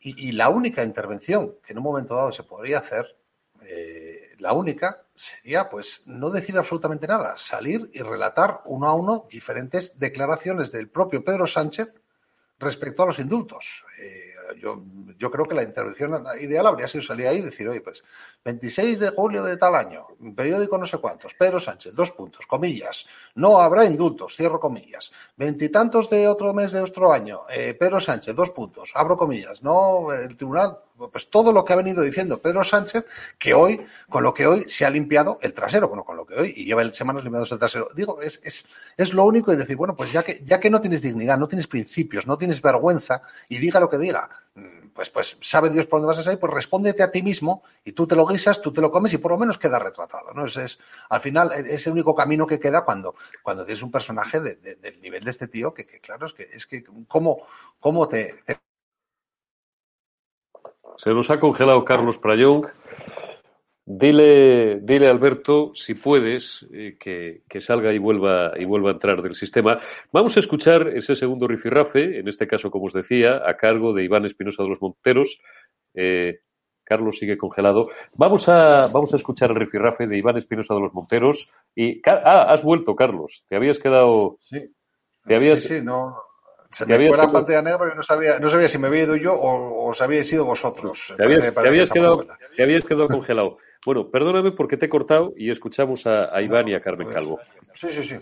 [0.00, 3.16] y, la única intervención que en un momento dado se podría hacer,
[3.62, 9.26] eh, la única, sería pues no decir absolutamente nada, salir y relatar uno a uno
[9.30, 12.00] diferentes declaraciones del propio Pedro Sánchez
[12.58, 13.84] respecto a los indultos.
[14.00, 14.82] Eh, yo,
[15.18, 18.02] yo creo que la intervención ideal habría sido salir ahí y decir, oye, pues
[18.44, 23.06] 26 de julio de tal año, periódico no sé cuántos, Pedro Sánchez, dos puntos, comillas,
[23.34, 25.12] no habrá indultos, cierro comillas.
[25.36, 30.12] Veintitantos de otro mes de otro año, eh, Pedro Sánchez, dos puntos, abro comillas, no,
[30.12, 33.04] el tribunal, pues todo lo que ha venido diciendo Pedro Sánchez,
[33.38, 36.34] que hoy, con lo que hoy se ha limpiado el trasero, bueno, con lo que
[36.34, 37.88] hoy, y lleva semanas limpiándose el trasero.
[37.94, 40.80] Digo, es, es, es lo único y decir, bueno, pues ya que, ya que no
[40.80, 44.28] tienes dignidad, no tienes principios, no tienes vergüenza, y diga lo que diga,
[44.96, 47.92] pues, pues sabe Dios por dónde vas a salir, pues respóndete a ti mismo y
[47.92, 50.46] tú te lo guisas, tú te lo comes y por lo menos queda retratado, ¿no?
[50.46, 50.78] Es, es
[51.10, 54.76] al final es el único camino que queda cuando, cuando tienes un personaje de, de,
[54.76, 57.46] del nivel de este tío que, que, claro, es que, es que cómo,
[57.78, 58.58] cómo te, te...
[60.96, 62.62] Se nos ha congelado Carlos Prayón.
[63.88, 69.22] Dile, dile Alberto, si puedes, eh, que, que, salga y vuelva, y vuelva a entrar
[69.22, 69.78] del sistema.
[70.10, 74.02] Vamos a escuchar ese segundo rifirrafe, en este caso, como os decía, a cargo de
[74.02, 75.38] Iván Espinosa de los Monteros.
[75.94, 76.40] Eh,
[76.82, 77.90] Carlos sigue congelado.
[78.16, 81.48] Vamos a, vamos a escuchar el rifirrafe de Iván Espinosa de los Monteros.
[81.74, 83.44] Y, ah, has vuelto, Carlos.
[83.48, 84.36] Te habías quedado.
[84.40, 84.72] Sí.
[85.26, 86.16] Te habías, sí, sí, no.
[86.76, 89.16] Se me fue la pantalla negra y no sabía, no sabía si me había ido
[89.16, 91.14] yo o os habíais ido vosotros.
[91.16, 93.56] Te habías, te habías quedado, te habías quedado congelado.
[93.86, 97.06] Bueno, perdóname porque te he cortado y escuchamos a, a Iván no, y a Carmen
[97.06, 97.40] pues, Calvo.
[97.72, 98.18] Sí, sí, sí.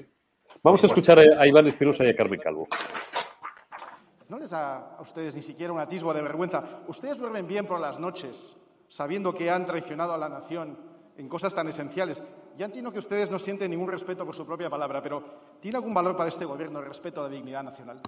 [0.62, 2.68] Vamos a escuchar a, a, Iván Espinosa y a Carmen Calvo.
[4.28, 6.62] ¿No les da a ustedes ni siquiera un atisbo de vergüenza?
[6.86, 10.78] Ustedes duermen bien por las noches, sabiendo que han traicionado a la nación
[11.16, 12.22] en cosas tan esenciales.
[12.56, 15.24] Ya entiendo que ustedes no sienten ningún respeto por su propia palabra, pero
[15.60, 18.00] ¿tiene algún valor para este gobierno el respeto a la dignidad nacional?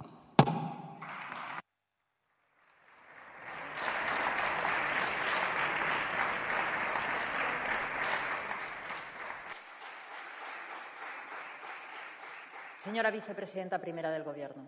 [12.86, 14.62] Señora vicepresidenta primera del Gobierno.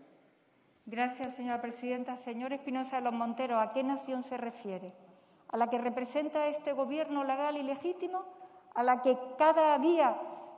[0.86, 2.16] Gracias, señora presidenta.
[2.16, 4.92] Señor Espinosa de los Monteros, ¿a qué nación se refiere?
[5.50, 8.24] ¿A la que representa este Gobierno legal y legítimo?
[8.74, 10.16] ¿A la que cada día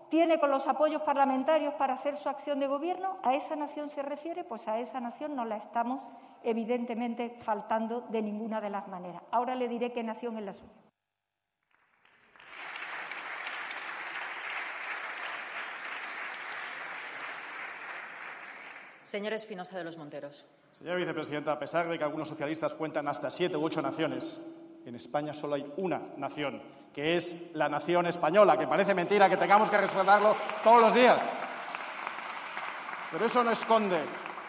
[0.09, 3.19] tiene con los apoyos parlamentarios para hacer su acción de Gobierno?
[3.23, 4.43] ¿A esa nación se refiere?
[4.43, 6.01] Pues a esa nación no la estamos,
[6.43, 9.23] evidentemente, faltando de ninguna de las maneras.
[9.31, 10.90] Ahora le diré qué nación es la suya.
[19.11, 20.47] Señor Espinosa de los Monteros.
[20.79, 24.41] Señora vicepresidenta, a pesar de que algunos socialistas cuentan hasta siete u ocho naciones,
[24.87, 26.63] en España solo hay una nación,
[26.95, 31.21] que es la nación española, que parece mentira que tengamos que respetarlo todos los días.
[33.11, 34.01] Pero eso no esconde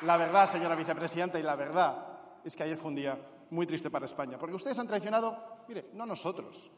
[0.04, 1.96] la verdad, señora vicepresidenta, y la verdad
[2.46, 3.18] es que ayer fue un día
[3.50, 6.70] muy triste para España, porque ustedes han traicionado, mire, no nosotros,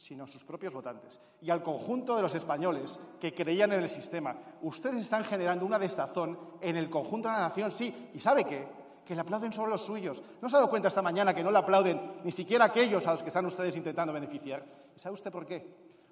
[0.00, 3.90] sino a sus propios votantes y al conjunto de los españoles que creían en el
[3.90, 4.34] sistema.
[4.62, 8.66] Ustedes están generando una desazón en el conjunto de la nación, sí, y ¿sabe qué?
[9.04, 10.22] Que le aplauden solo los suyos.
[10.40, 13.12] ¿No se ha dado cuenta esta mañana que no le aplauden ni siquiera aquellos a
[13.12, 14.64] los que están ustedes intentando beneficiar?
[14.96, 15.66] ¿Sabe usted por qué?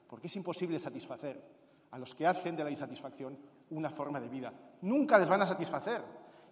[0.06, 1.42] Porque es imposible satisfacer
[1.90, 3.38] a los que hacen de la insatisfacción
[3.70, 4.52] una forma de vida.
[4.82, 6.02] Nunca les van a satisfacer.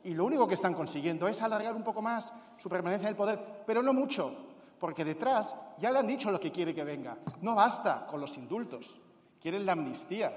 [0.05, 3.17] Y lo único que están consiguiendo es alargar un poco más su permanencia en el
[3.17, 4.33] poder, pero no mucho,
[4.79, 7.17] porque detrás ya le han dicho lo que quiere que venga.
[7.43, 8.97] No basta con los indultos.
[9.41, 10.33] Quieren la amnistía,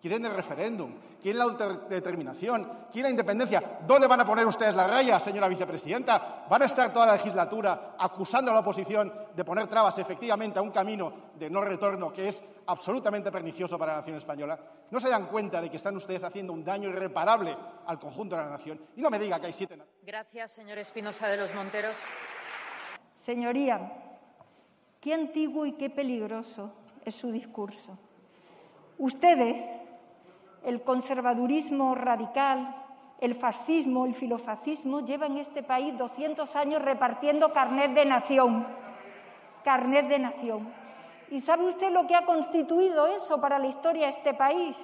[0.00, 3.78] quieren el referéndum, quieren la autodeterminación, quieren la independencia.
[3.86, 6.44] ¿Dónde van a poner ustedes la raya, señora vicepresidenta?
[6.48, 10.62] ¿Van a estar toda la legislatura acusando a la oposición de poner trabas efectivamente a
[10.62, 14.58] un camino de no retorno que es absolutamente pernicioso para la nación española?
[14.90, 17.56] ¿No se dan cuenta de que están ustedes haciendo un daño irreparable
[17.86, 18.80] al conjunto de la nación?
[18.94, 19.76] Y no me diga que hay siete.
[20.02, 21.96] Gracias, señor Espinosa de los Monteros.
[23.24, 24.05] Señoría,
[25.06, 26.72] qué antiguo y qué peligroso
[27.04, 27.96] es su discurso.
[28.98, 29.56] Ustedes,
[30.64, 32.74] el conservadurismo radical,
[33.20, 38.66] el fascismo, el filofascismo, llevan este país 200 años repartiendo carnet de nación.
[39.62, 40.72] Carnet de nación.
[41.30, 44.76] ¿Y sabe usted lo que ha constituido eso para la historia de este país?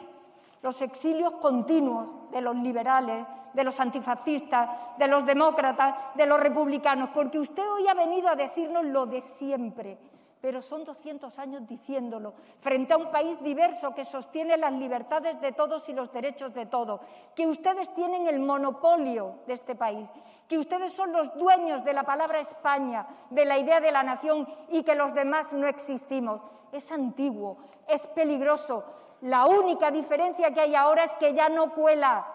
[0.63, 7.11] Los exilios continuos de los liberales, de los antifascistas, de los demócratas, de los republicanos,
[7.11, 9.99] porque usted hoy ha venido a decirnos lo de siempre,
[10.43, 15.53] pero son 200 años diciéndolo, frente a un país diverso que sostiene las libertades de
[15.53, 17.01] todos y los derechos de todos,
[17.37, 20.09] que ustedes tienen el monopolio de este país,
[20.49, 24.49] que ustedes son los dueños de la palabra España, de la idea de la nación
[24.69, 26.41] y que los demás no existimos.
[26.73, 28.83] Es antiguo, es peligroso.
[29.21, 32.27] La única diferencia que hay ahora es que ya no cuela,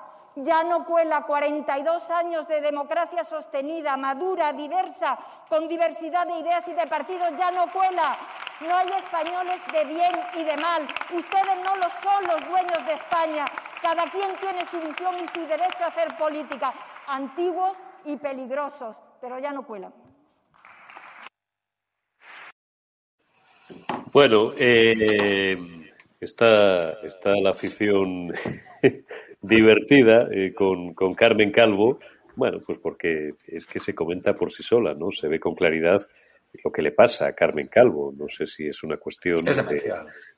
[0.43, 5.17] ya no cuela 42 años de democracia sostenida, madura, diversa,
[5.49, 8.17] con diversidad de ideas y de partidos, ya no cuela.
[8.61, 10.87] No hay españoles de bien y de mal.
[11.13, 13.45] Ustedes no lo son los dueños de España.
[13.81, 16.73] Cada quien tiene su visión y su derecho a hacer política.
[17.07, 19.93] Antiguos y peligrosos, pero ya no cuelan.
[24.11, 25.57] Bueno, eh,
[26.19, 28.33] está, está la afición
[29.47, 31.99] divertida eh, con, con Carmen Calvo.
[32.35, 35.11] Bueno, pues porque es que se comenta por sí sola, ¿no?
[35.11, 36.01] Se ve con claridad
[36.63, 38.13] lo que le pasa a Carmen Calvo.
[38.15, 39.81] No sé si es una cuestión Es de.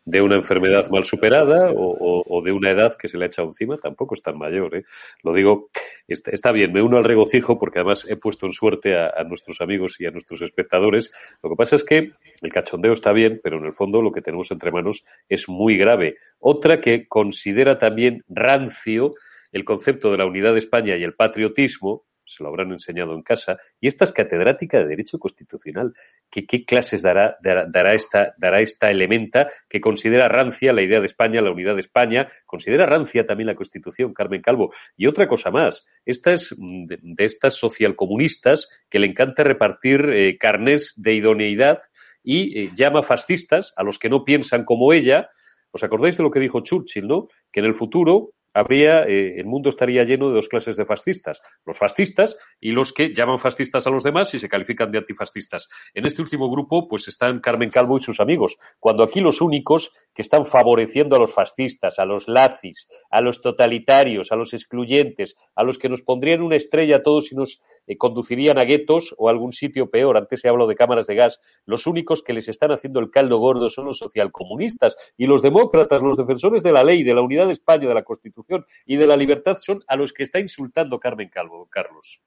[0.10, 3.50] De una enfermedad mal superada o, o- de una edad que se le ha echado
[3.50, 3.78] encima.
[3.78, 4.84] Tampoco es tan mayor, ¿eh?
[5.24, 5.68] Lo digo,
[6.08, 9.24] está, está bien, me uno al regocijo porque además he puesto en suerte a, a
[9.24, 11.12] nuestros amigos y a nuestros espectadores.
[11.44, 14.22] Lo que pasa es que el cachondeo está bien, pero en el fondo lo que
[14.22, 16.16] tenemos entre manos es muy grave.
[16.40, 19.14] Otra que considera también rancio
[19.52, 23.24] el concepto de la unidad de España y el patriotismo, se lo habrán enseñado en
[23.24, 25.94] casa, y esta es catedrática de Derecho Constitucional.
[26.30, 31.42] ¿Qué, clases dará, dará, esta, dará esta elementa que considera rancia la idea de España,
[31.42, 34.72] la unidad de España, considera rancia también la Constitución, Carmen Calvo?
[34.96, 40.10] Y otra cosa más, esta es mm, de, de estas socialcomunistas que le encanta repartir
[40.10, 41.80] eh, carnés de idoneidad
[42.24, 45.30] y eh, llama fascistas a los que no piensan como ella.
[45.72, 47.28] ¿Os acordáis de lo que dijo Churchill, no?
[47.52, 51.42] Que en el futuro habría, eh, el mundo estaría lleno de dos clases de fascistas.
[51.66, 55.70] Los fascistas y los que llaman fascistas a los demás y se califican de antifascistas.
[55.94, 58.58] En este último grupo, pues están Carmen Calvo y sus amigos.
[58.80, 63.42] Cuando aquí los únicos que están favoreciendo a los fascistas, a los nazis, a los
[63.42, 67.62] totalitarios, a los excluyentes, a los que nos pondrían una estrella a todos y nos
[67.90, 71.16] eh, conducirían a guetos o a algún sitio peor, antes se habló de cámaras de
[71.16, 75.42] gas, los únicos que les están haciendo el caldo gordo son los socialcomunistas y los
[75.42, 78.98] demócratas, los defensores de la ley, de la unidad de España, de la Constitución y
[78.98, 82.22] de la libertad son a los que está insultando Carmen Calvo, Carlos.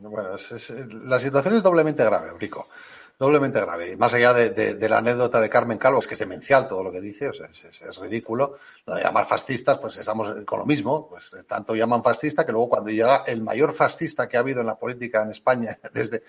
[0.00, 0.30] Bueno,
[1.04, 2.68] la situación es doblemente grave, Brico.
[3.22, 3.92] Doblemente grave.
[3.92, 6.90] Y más allá de, la anécdota de Carmen Calvo, es que es demencial todo lo
[6.90, 8.58] que dice, o sea, es, ridículo.
[8.84, 12.68] Lo de llamar fascistas, pues estamos con lo mismo, pues tanto llaman fascista que luego
[12.68, 16.24] cuando llega el mayor fascista que ha habido en la política en España desde,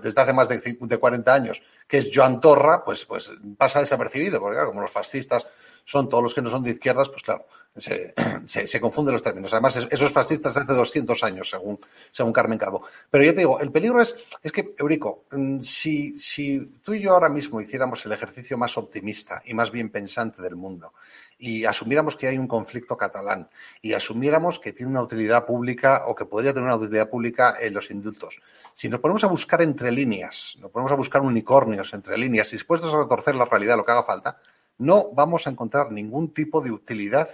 [0.00, 3.80] desde hace más de, cin- de 40 años, que es Joan Torra, pues, pues pasa
[3.80, 5.46] desapercibido, porque como los fascistas
[5.84, 7.46] son todos los que no son de izquierdas, pues claro,
[8.46, 9.52] se, se, confunden los términos.
[9.52, 11.78] Además, es- esos fascistas hace 200 años, según,
[12.10, 12.82] según Carmen Calvo.
[13.10, 17.00] Pero yo te digo, el peligro es, es que, Eurico, mm, si, si tú y
[17.00, 20.92] yo ahora mismo hiciéramos el ejercicio más optimista y más bien pensante del mundo
[21.38, 23.48] y asumiéramos que hay un conflicto catalán
[23.82, 27.74] y asumiéramos que tiene una utilidad pública o que podría tener una utilidad pública en
[27.74, 28.40] los indultos,
[28.74, 32.92] si nos ponemos a buscar entre líneas, nos ponemos a buscar unicornios entre líneas, dispuestos
[32.94, 34.38] a retorcer la realidad, lo que haga falta,
[34.78, 37.28] no vamos a encontrar ningún tipo de utilidad,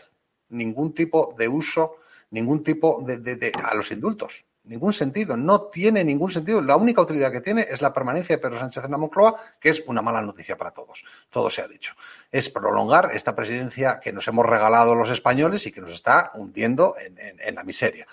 [0.53, 1.97] ningún tipo de uso,
[2.31, 4.45] ningún tipo de, de- de- a los indultos.
[4.65, 6.61] Ningún sentido, no tiene ningún sentido.
[6.63, 9.71] La única utilidad que tiene es la permanencia de Pedro Sánchez en la Moncloa, que
[9.71, 11.05] es una mala noticia para todos.
[11.31, 11.95] Todo se ha dicho.
[12.31, 16.95] Es prolongar esta presidencia que nos hemos regalado los españoles y que nos está hundiendo
[17.05, 18.07] en, en- la miseria.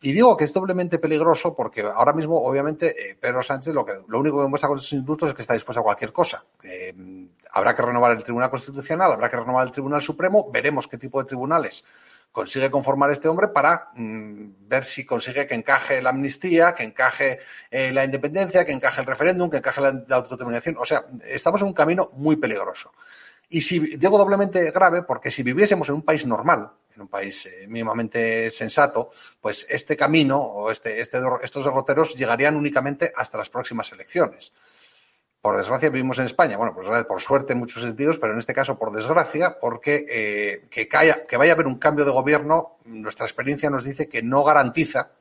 [0.00, 3.94] Y digo que es doblemente peligroso porque ahora mismo, obviamente, eh, Pedro Sánchez lo, que,
[4.06, 6.44] lo único que demuestra con sus indultos es que está dispuesto a cualquier cosa.
[6.62, 6.94] Eh,
[7.52, 11.20] habrá que renovar el Tribunal Constitucional, habrá que renovar el Tribunal Supremo, veremos qué tipo
[11.22, 11.84] de tribunales
[12.32, 17.40] consigue conformar este hombre para mm, ver si consigue que encaje la amnistía, que encaje
[17.70, 20.76] eh, la independencia, que encaje el referéndum, que encaje la, autodeterminación.
[20.78, 22.92] O sea, estamos en un camino muy peligroso.
[23.48, 27.46] Y si digo doblemente grave, porque si viviésemos en un país normal, en un país
[27.46, 33.48] eh, mínimamente sensato, pues este camino o este, este, estos derroteros llegarían únicamente hasta las
[33.48, 34.52] próximas elecciones.
[35.40, 38.52] Por desgracia vivimos en España, bueno, desgracia, por suerte en muchos sentidos, pero en este
[38.52, 40.88] caso por desgracia, porque eh, que,
[41.36, 45.12] vaya a haber un cambio de gobierno, nuestra experiencia nos dice que no garantiza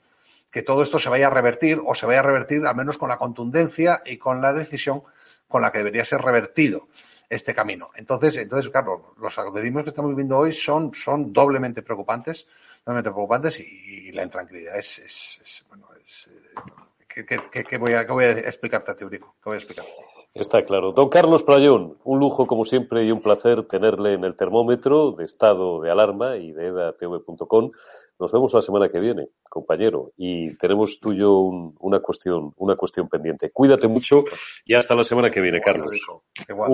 [0.49, 3.09] que todo esto se vaya a revertir o se vaya a revertir al menos con
[3.09, 5.03] la contundencia y con la decisión
[5.47, 6.87] con la que debería ser revertido
[7.29, 7.89] este camino.
[7.95, 10.91] Entonces, entonces claro, los acontecimientos que estamos viviendo hoy son,
[11.31, 12.47] doblemente preocupantes,
[12.85, 16.86] doblemente preocupantes y, la intranquilidad es, es- es, bueno, es, eh,
[17.17, 19.05] ¿qué, qué- qué- qué voy a, voy a explicarte a ti?
[19.09, 19.91] ¿Qué voy a explicarte?
[20.33, 20.91] Está claro.
[20.91, 25.25] Don Carlos Playón, un lujo como siempre y un placer tenerle en el termómetro de
[25.25, 27.71] estado de alarma y de edatv.com.
[28.19, 32.51] Nos vemos la semana que viene, compañero, y tenemos tú y yo un- una cuestión,
[32.57, 33.49] una cuestión pendiente.
[33.51, 34.23] Cuídate mucho
[34.65, 35.89] y hasta la semana que viene, Carlos.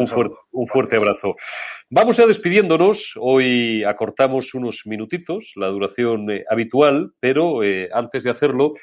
[0.08, 1.36] Fuerte, un fuerte abrazo.
[1.90, 3.14] Vamos ya despidiéndonos.
[3.20, 8.74] Hoy acortamos unos minutitos, la duración eh, habitual, pero eh, antes de hacerlo,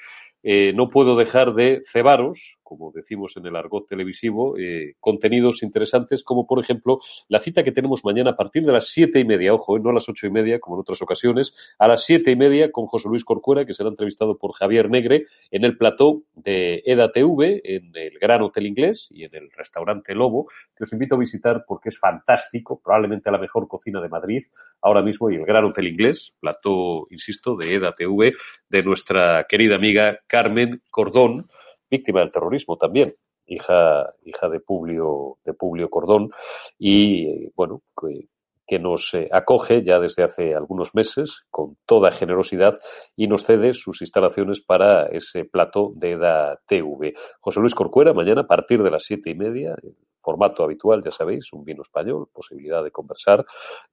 [0.42, 6.22] eh, no puedo dejar de cebaros, como decimos en el argot televisivo, eh, contenidos interesantes,
[6.22, 9.52] como por ejemplo la cita que tenemos mañana a partir de las siete y media,
[9.52, 12.30] ojo, eh, no a las ocho y media, como en otras ocasiones, a las siete
[12.30, 16.22] y media con José Luis Corcuera, que será entrevistado por Javier Negre en el plató
[16.36, 20.46] de EDATV, en el Gran Hotel Inglés y en el restaurante Lobo,
[20.76, 24.44] que os invito a visitar porque es fantástico, probablemente la mejor cocina de Madrid
[24.80, 28.32] ahora mismo y el Gran Hotel Inglés, plató, insisto, de EDATV,
[28.68, 31.48] de nuestra querida amiga Carmen Cordón,
[31.90, 33.14] víctima del terrorismo también,
[33.46, 36.30] hija, hija de Publio, de Publio Cordón,
[36.78, 38.28] y bueno, que,
[38.70, 42.78] que nos eh, acoge ya desde hace algunos meses con toda generosidad
[43.16, 47.14] y nos cede sus instalaciones para ese plato de EDA TV.
[47.40, 49.74] José Luis Corcuera, mañana a partir de las siete y media,
[50.20, 53.44] formato habitual, ya sabéis, un vino español, posibilidad de conversar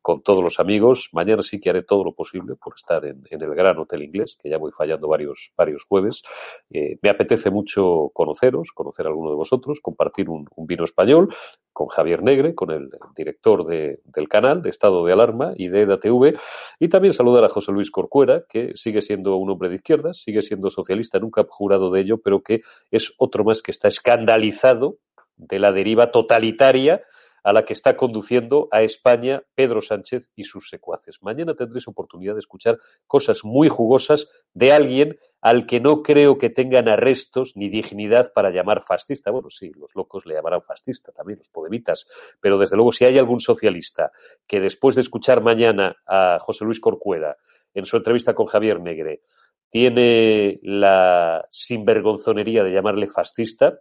[0.01, 1.09] con todos los amigos.
[1.11, 4.49] Mañana sí que haré todo lo posible por estar en, el Gran Hotel Inglés, que
[4.49, 6.23] ya voy fallando varios, varios jueves.
[6.69, 11.33] Eh, me apetece mucho conoceros, conocer a alguno de vosotros, compartir un, vino español
[11.71, 15.81] con Javier Negre, con el director de- del canal de Estado de Alarma y de
[15.81, 16.37] EDATV,
[16.79, 20.41] y también saludar a José Luis Corcuera, que sigue siendo un hombre de izquierdas, sigue
[20.41, 22.61] siendo socialista, nunca ha jurado de ello, pero que
[22.91, 24.97] es otro más que está escandalizado
[25.37, 27.03] de la deriva totalitaria
[27.43, 31.19] a la que está conduciendo a España Pedro Sánchez y sus secuaces.
[31.21, 36.49] Mañana tendréis oportunidad de escuchar cosas muy jugosas de alguien al que no creo que
[36.49, 39.31] tengan arrestos ni dignidad para llamar fascista.
[39.31, 42.07] Bueno, sí, los locos le llamarán fascista también, los podemitas,
[42.41, 44.11] pero desde luego si hay algún socialista
[44.45, 47.37] que después de escuchar mañana a José Luis Corcuera
[47.73, 49.21] en su entrevista con Javier Negre
[49.69, 53.79] tiene la sinvergonzonería de llamarle fascista,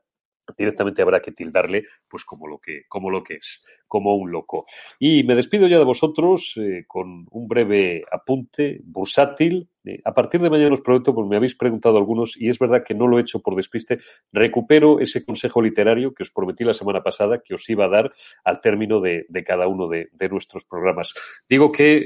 [0.56, 4.66] directamente habrá que tildarle pues como lo que como lo que es como un loco.
[4.98, 9.68] Y me despido ya de vosotros eh, con un breve apunte bursátil.
[9.84, 12.82] Eh, a partir de mañana os prometo pues me habéis preguntado algunos y es verdad
[12.84, 14.00] que no lo he hecho por despiste
[14.32, 18.12] recupero ese consejo literario que os prometí la semana pasada que os iba a dar
[18.42, 21.14] al término de, de cada uno de, de nuestros programas.
[21.48, 22.02] Digo que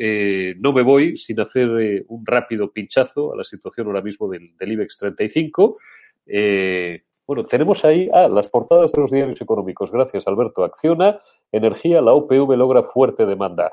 [0.50, 4.54] eh, no me voy sin hacer un rápido pinchazo a la situación ahora mismo del,
[4.58, 5.78] del IBEX 35
[6.26, 9.92] eh, Bueno, tenemos ahí ah, las portadas de los diarios económicos.
[9.92, 10.64] Gracias, Alberto.
[10.64, 11.20] Acciona,
[11.52, 13.72] energía, la OPV logra fuerte demanda.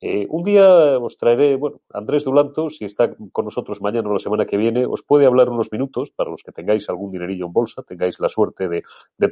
[0.00, 4.18] Eh, un día os traeré, bueno, Andrés Dulanto, si está con nosotros mañana o la
[4.18, 7.52] semana que viene, os puede hablar unos minutos, para los que tengáis algún dinerillo en
[7.52, 8.82] bolsa, tengáis la suerte de,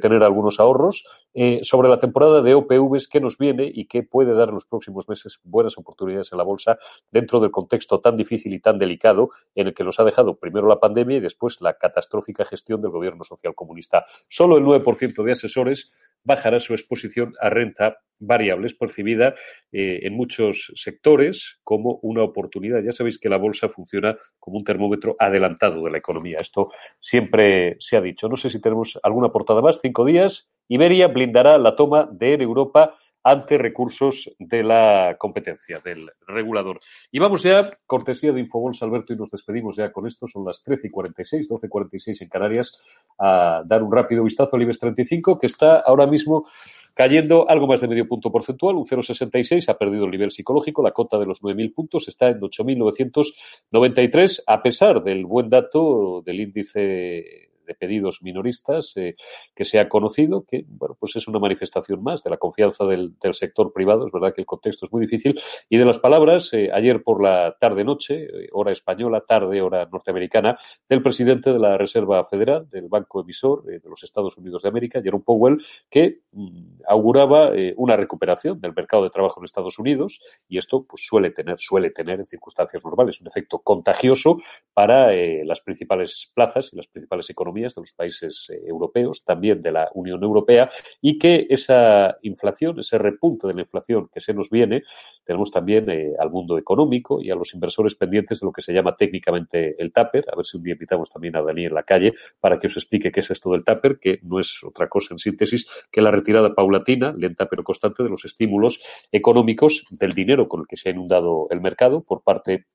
[0.01, 1.05] tener algunos ahorros,
[1.35, 4.65] eh, sobre la temporada de OPVs que nos viene y que puede dar en los
[4.65, 6.79] próximos meses buenas oportunidades en la bolsa
[7.11, 10.67] dentro del contexto tan difícil y tan delicado en el que nos ha dejado primero
[10.67, 14.05] la pandemia y después la catastrófica gestión del gobierno social comunista.
[14.27, 15.91] Solo el 9% de asesores
[16.23, 19.35] bajará su exposición a renta variable, es percibida
[19.71, 22.81] eh, en muchos sectores como una oportunidad.
[22.83, 26.37] Ya sabéis que la bolsa funciona como un termómetro adelantado de la economía.
[26.39, 28.27] Esto siempre se ha dicho.
[28.29, 29.79] No sé si tenemos alguna portada más.
[29.81, 30.47] Cinco días.
[30.67, 32.95] Iberia blindará la toma de Europa
[33.25, 36.79] ante recursos de la competencia, del regulador.
[37.11, 40.27] Y vamos ya, cortesía de Infobolsa, Alberto, y nos despedimos ya con esto.
[40.27, 42.79] Son las 13 y 46, 12 y 46 en Canarias,
[43.17, 46.47] a dar un rápido vistazo al IBEX 35, que está ahora mismo
[46.95, 50.91] cayendo algo más de medio punto porcentual, un 0,66, ha perdido el nivel psicológico, la
[50.91, 57.49] cota de los 9.000 puntos está en 8.993, a pesar del buen dato del índice
[57.65, 59.15] de pedidos minoristas eh,
[59.53, 63.15] que se ha conocido, que bueno, pues es una manifestación más de la confianza del,
[63.33, 64.05] sector privado.
[64.05, 65.39] Es verdad que el contexto es muy difícil.
[65.67, 70.57] Y de las palabras, eh, ayer por la tarde-noche, eh, hora española, tarde, hora norteamericana,
[70.87, 75.01] del presidente de la Reserva Federal, del Banco Emisor de los Estados Unidos de América,
[75.01, 80.57] Jerome Powell, que mm, auguraba una recuperación del mercado de trabajo en Estados Unidos y
[80.57, 84.37] esto pues suele tener, suele tener en circunstancias normales un efecto contagioso
[84.73, 85.11] para
[85.43, 89.89] las principales plazas y las principales economías de los países eh, europeos, también de la
[89.93, 90.69] Unión Europea,
[91.01, 94.83] y que esa inflación, ese repunte de la inflación que se nos viene,
[95.23, 98.73] tenemos también eh, al mundo económico y a los inversores pendientes de lo que se
[98.73, 100.25] llama técnicamente el TAPER.
[100.31, 102.77] A ver si un día invitamos también a Dani en la calle para que os
[102.77, 106.11] explique qué es esto del TAPER, que no es otra cosa en síntesis que la
[106.11, 108.81] retirada paulatina, lenta pero constante, de los estímulos
[109.11, 112.65] económicos del dinero con el que se ha inundado el mercado por parte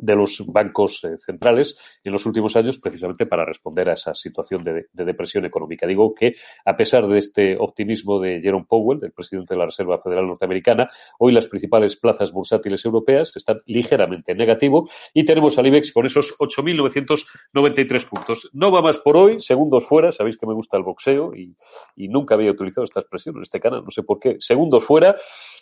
[0.00, 4.64] de los bancos eh, centrales en los últimos años precisamente para responder a esa situación
[4.64, 5.86] de, de, depresión económica.
[5.86, 10.00] Digo que a pesar de este optimismo de Jerome Powell, del presidente de la Reserva
[10.00, 15.66] Federal Norteamericana, hoy las principales plazas bursátiles europeas están ligeramente en negativo y tenemos al
[15.66, 18.50] IBEX con esos 8.993 puntos.
[18.52, 21.54] No va más por hoy, segundos fuera, sabéis que me gusta el boxeo y,
[22.08, 25.16] nunca había utilizado esta expresión en este canal, no sé por qué, segundos fuera.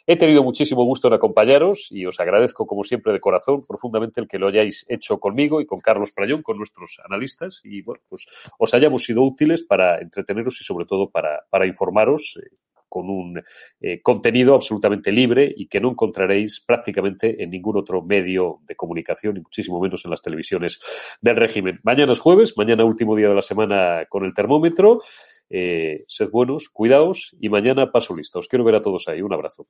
[0.07, 4.28] He tenido muchísimo gusto en acompañaros y os agradezco como siempre de corazón profundamente el
[4.29, 8.27] que lo hayáis hecho conmigo y con Carlos Prayón, con nuestros analistas, y bueno, pues
[8.59, 12.57] os hayamos sido útiles para entreteneros y sobre todo para, para informaros eh,
[12.89, 13.43] con un
[13.81, 19.37] eh, contenido absolutamente libre y que no encontraréis prácticamente en ningún otro medio de comunicación
[19.37, 20.81] y muchísimo menos en las televisiones
[21.21, 21.81] del régimen.
[21.83, 25.01] Mañana es jueves, mañana último día de la semana con el termómetro.
[25.51, 28.39] Eh, sed buenos, cuidaos y mañana paso lista.
[28.39, 29.23] Os quiero ver a todos ahí.
[29.23, 29.67] Un abrazo.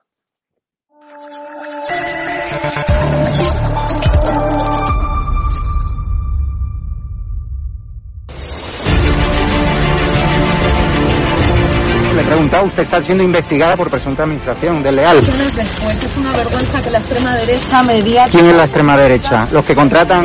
[12.39, 15.18] Preguntado, usted está siendo investigada por presunta administración desleal.
[15.18, 18.39] Es una vergüenza que la extrema derecha mediática...
[18.39, 19.49] ¿Quién es la extrema derecha?
[19.51, 20.24] Los que contratan...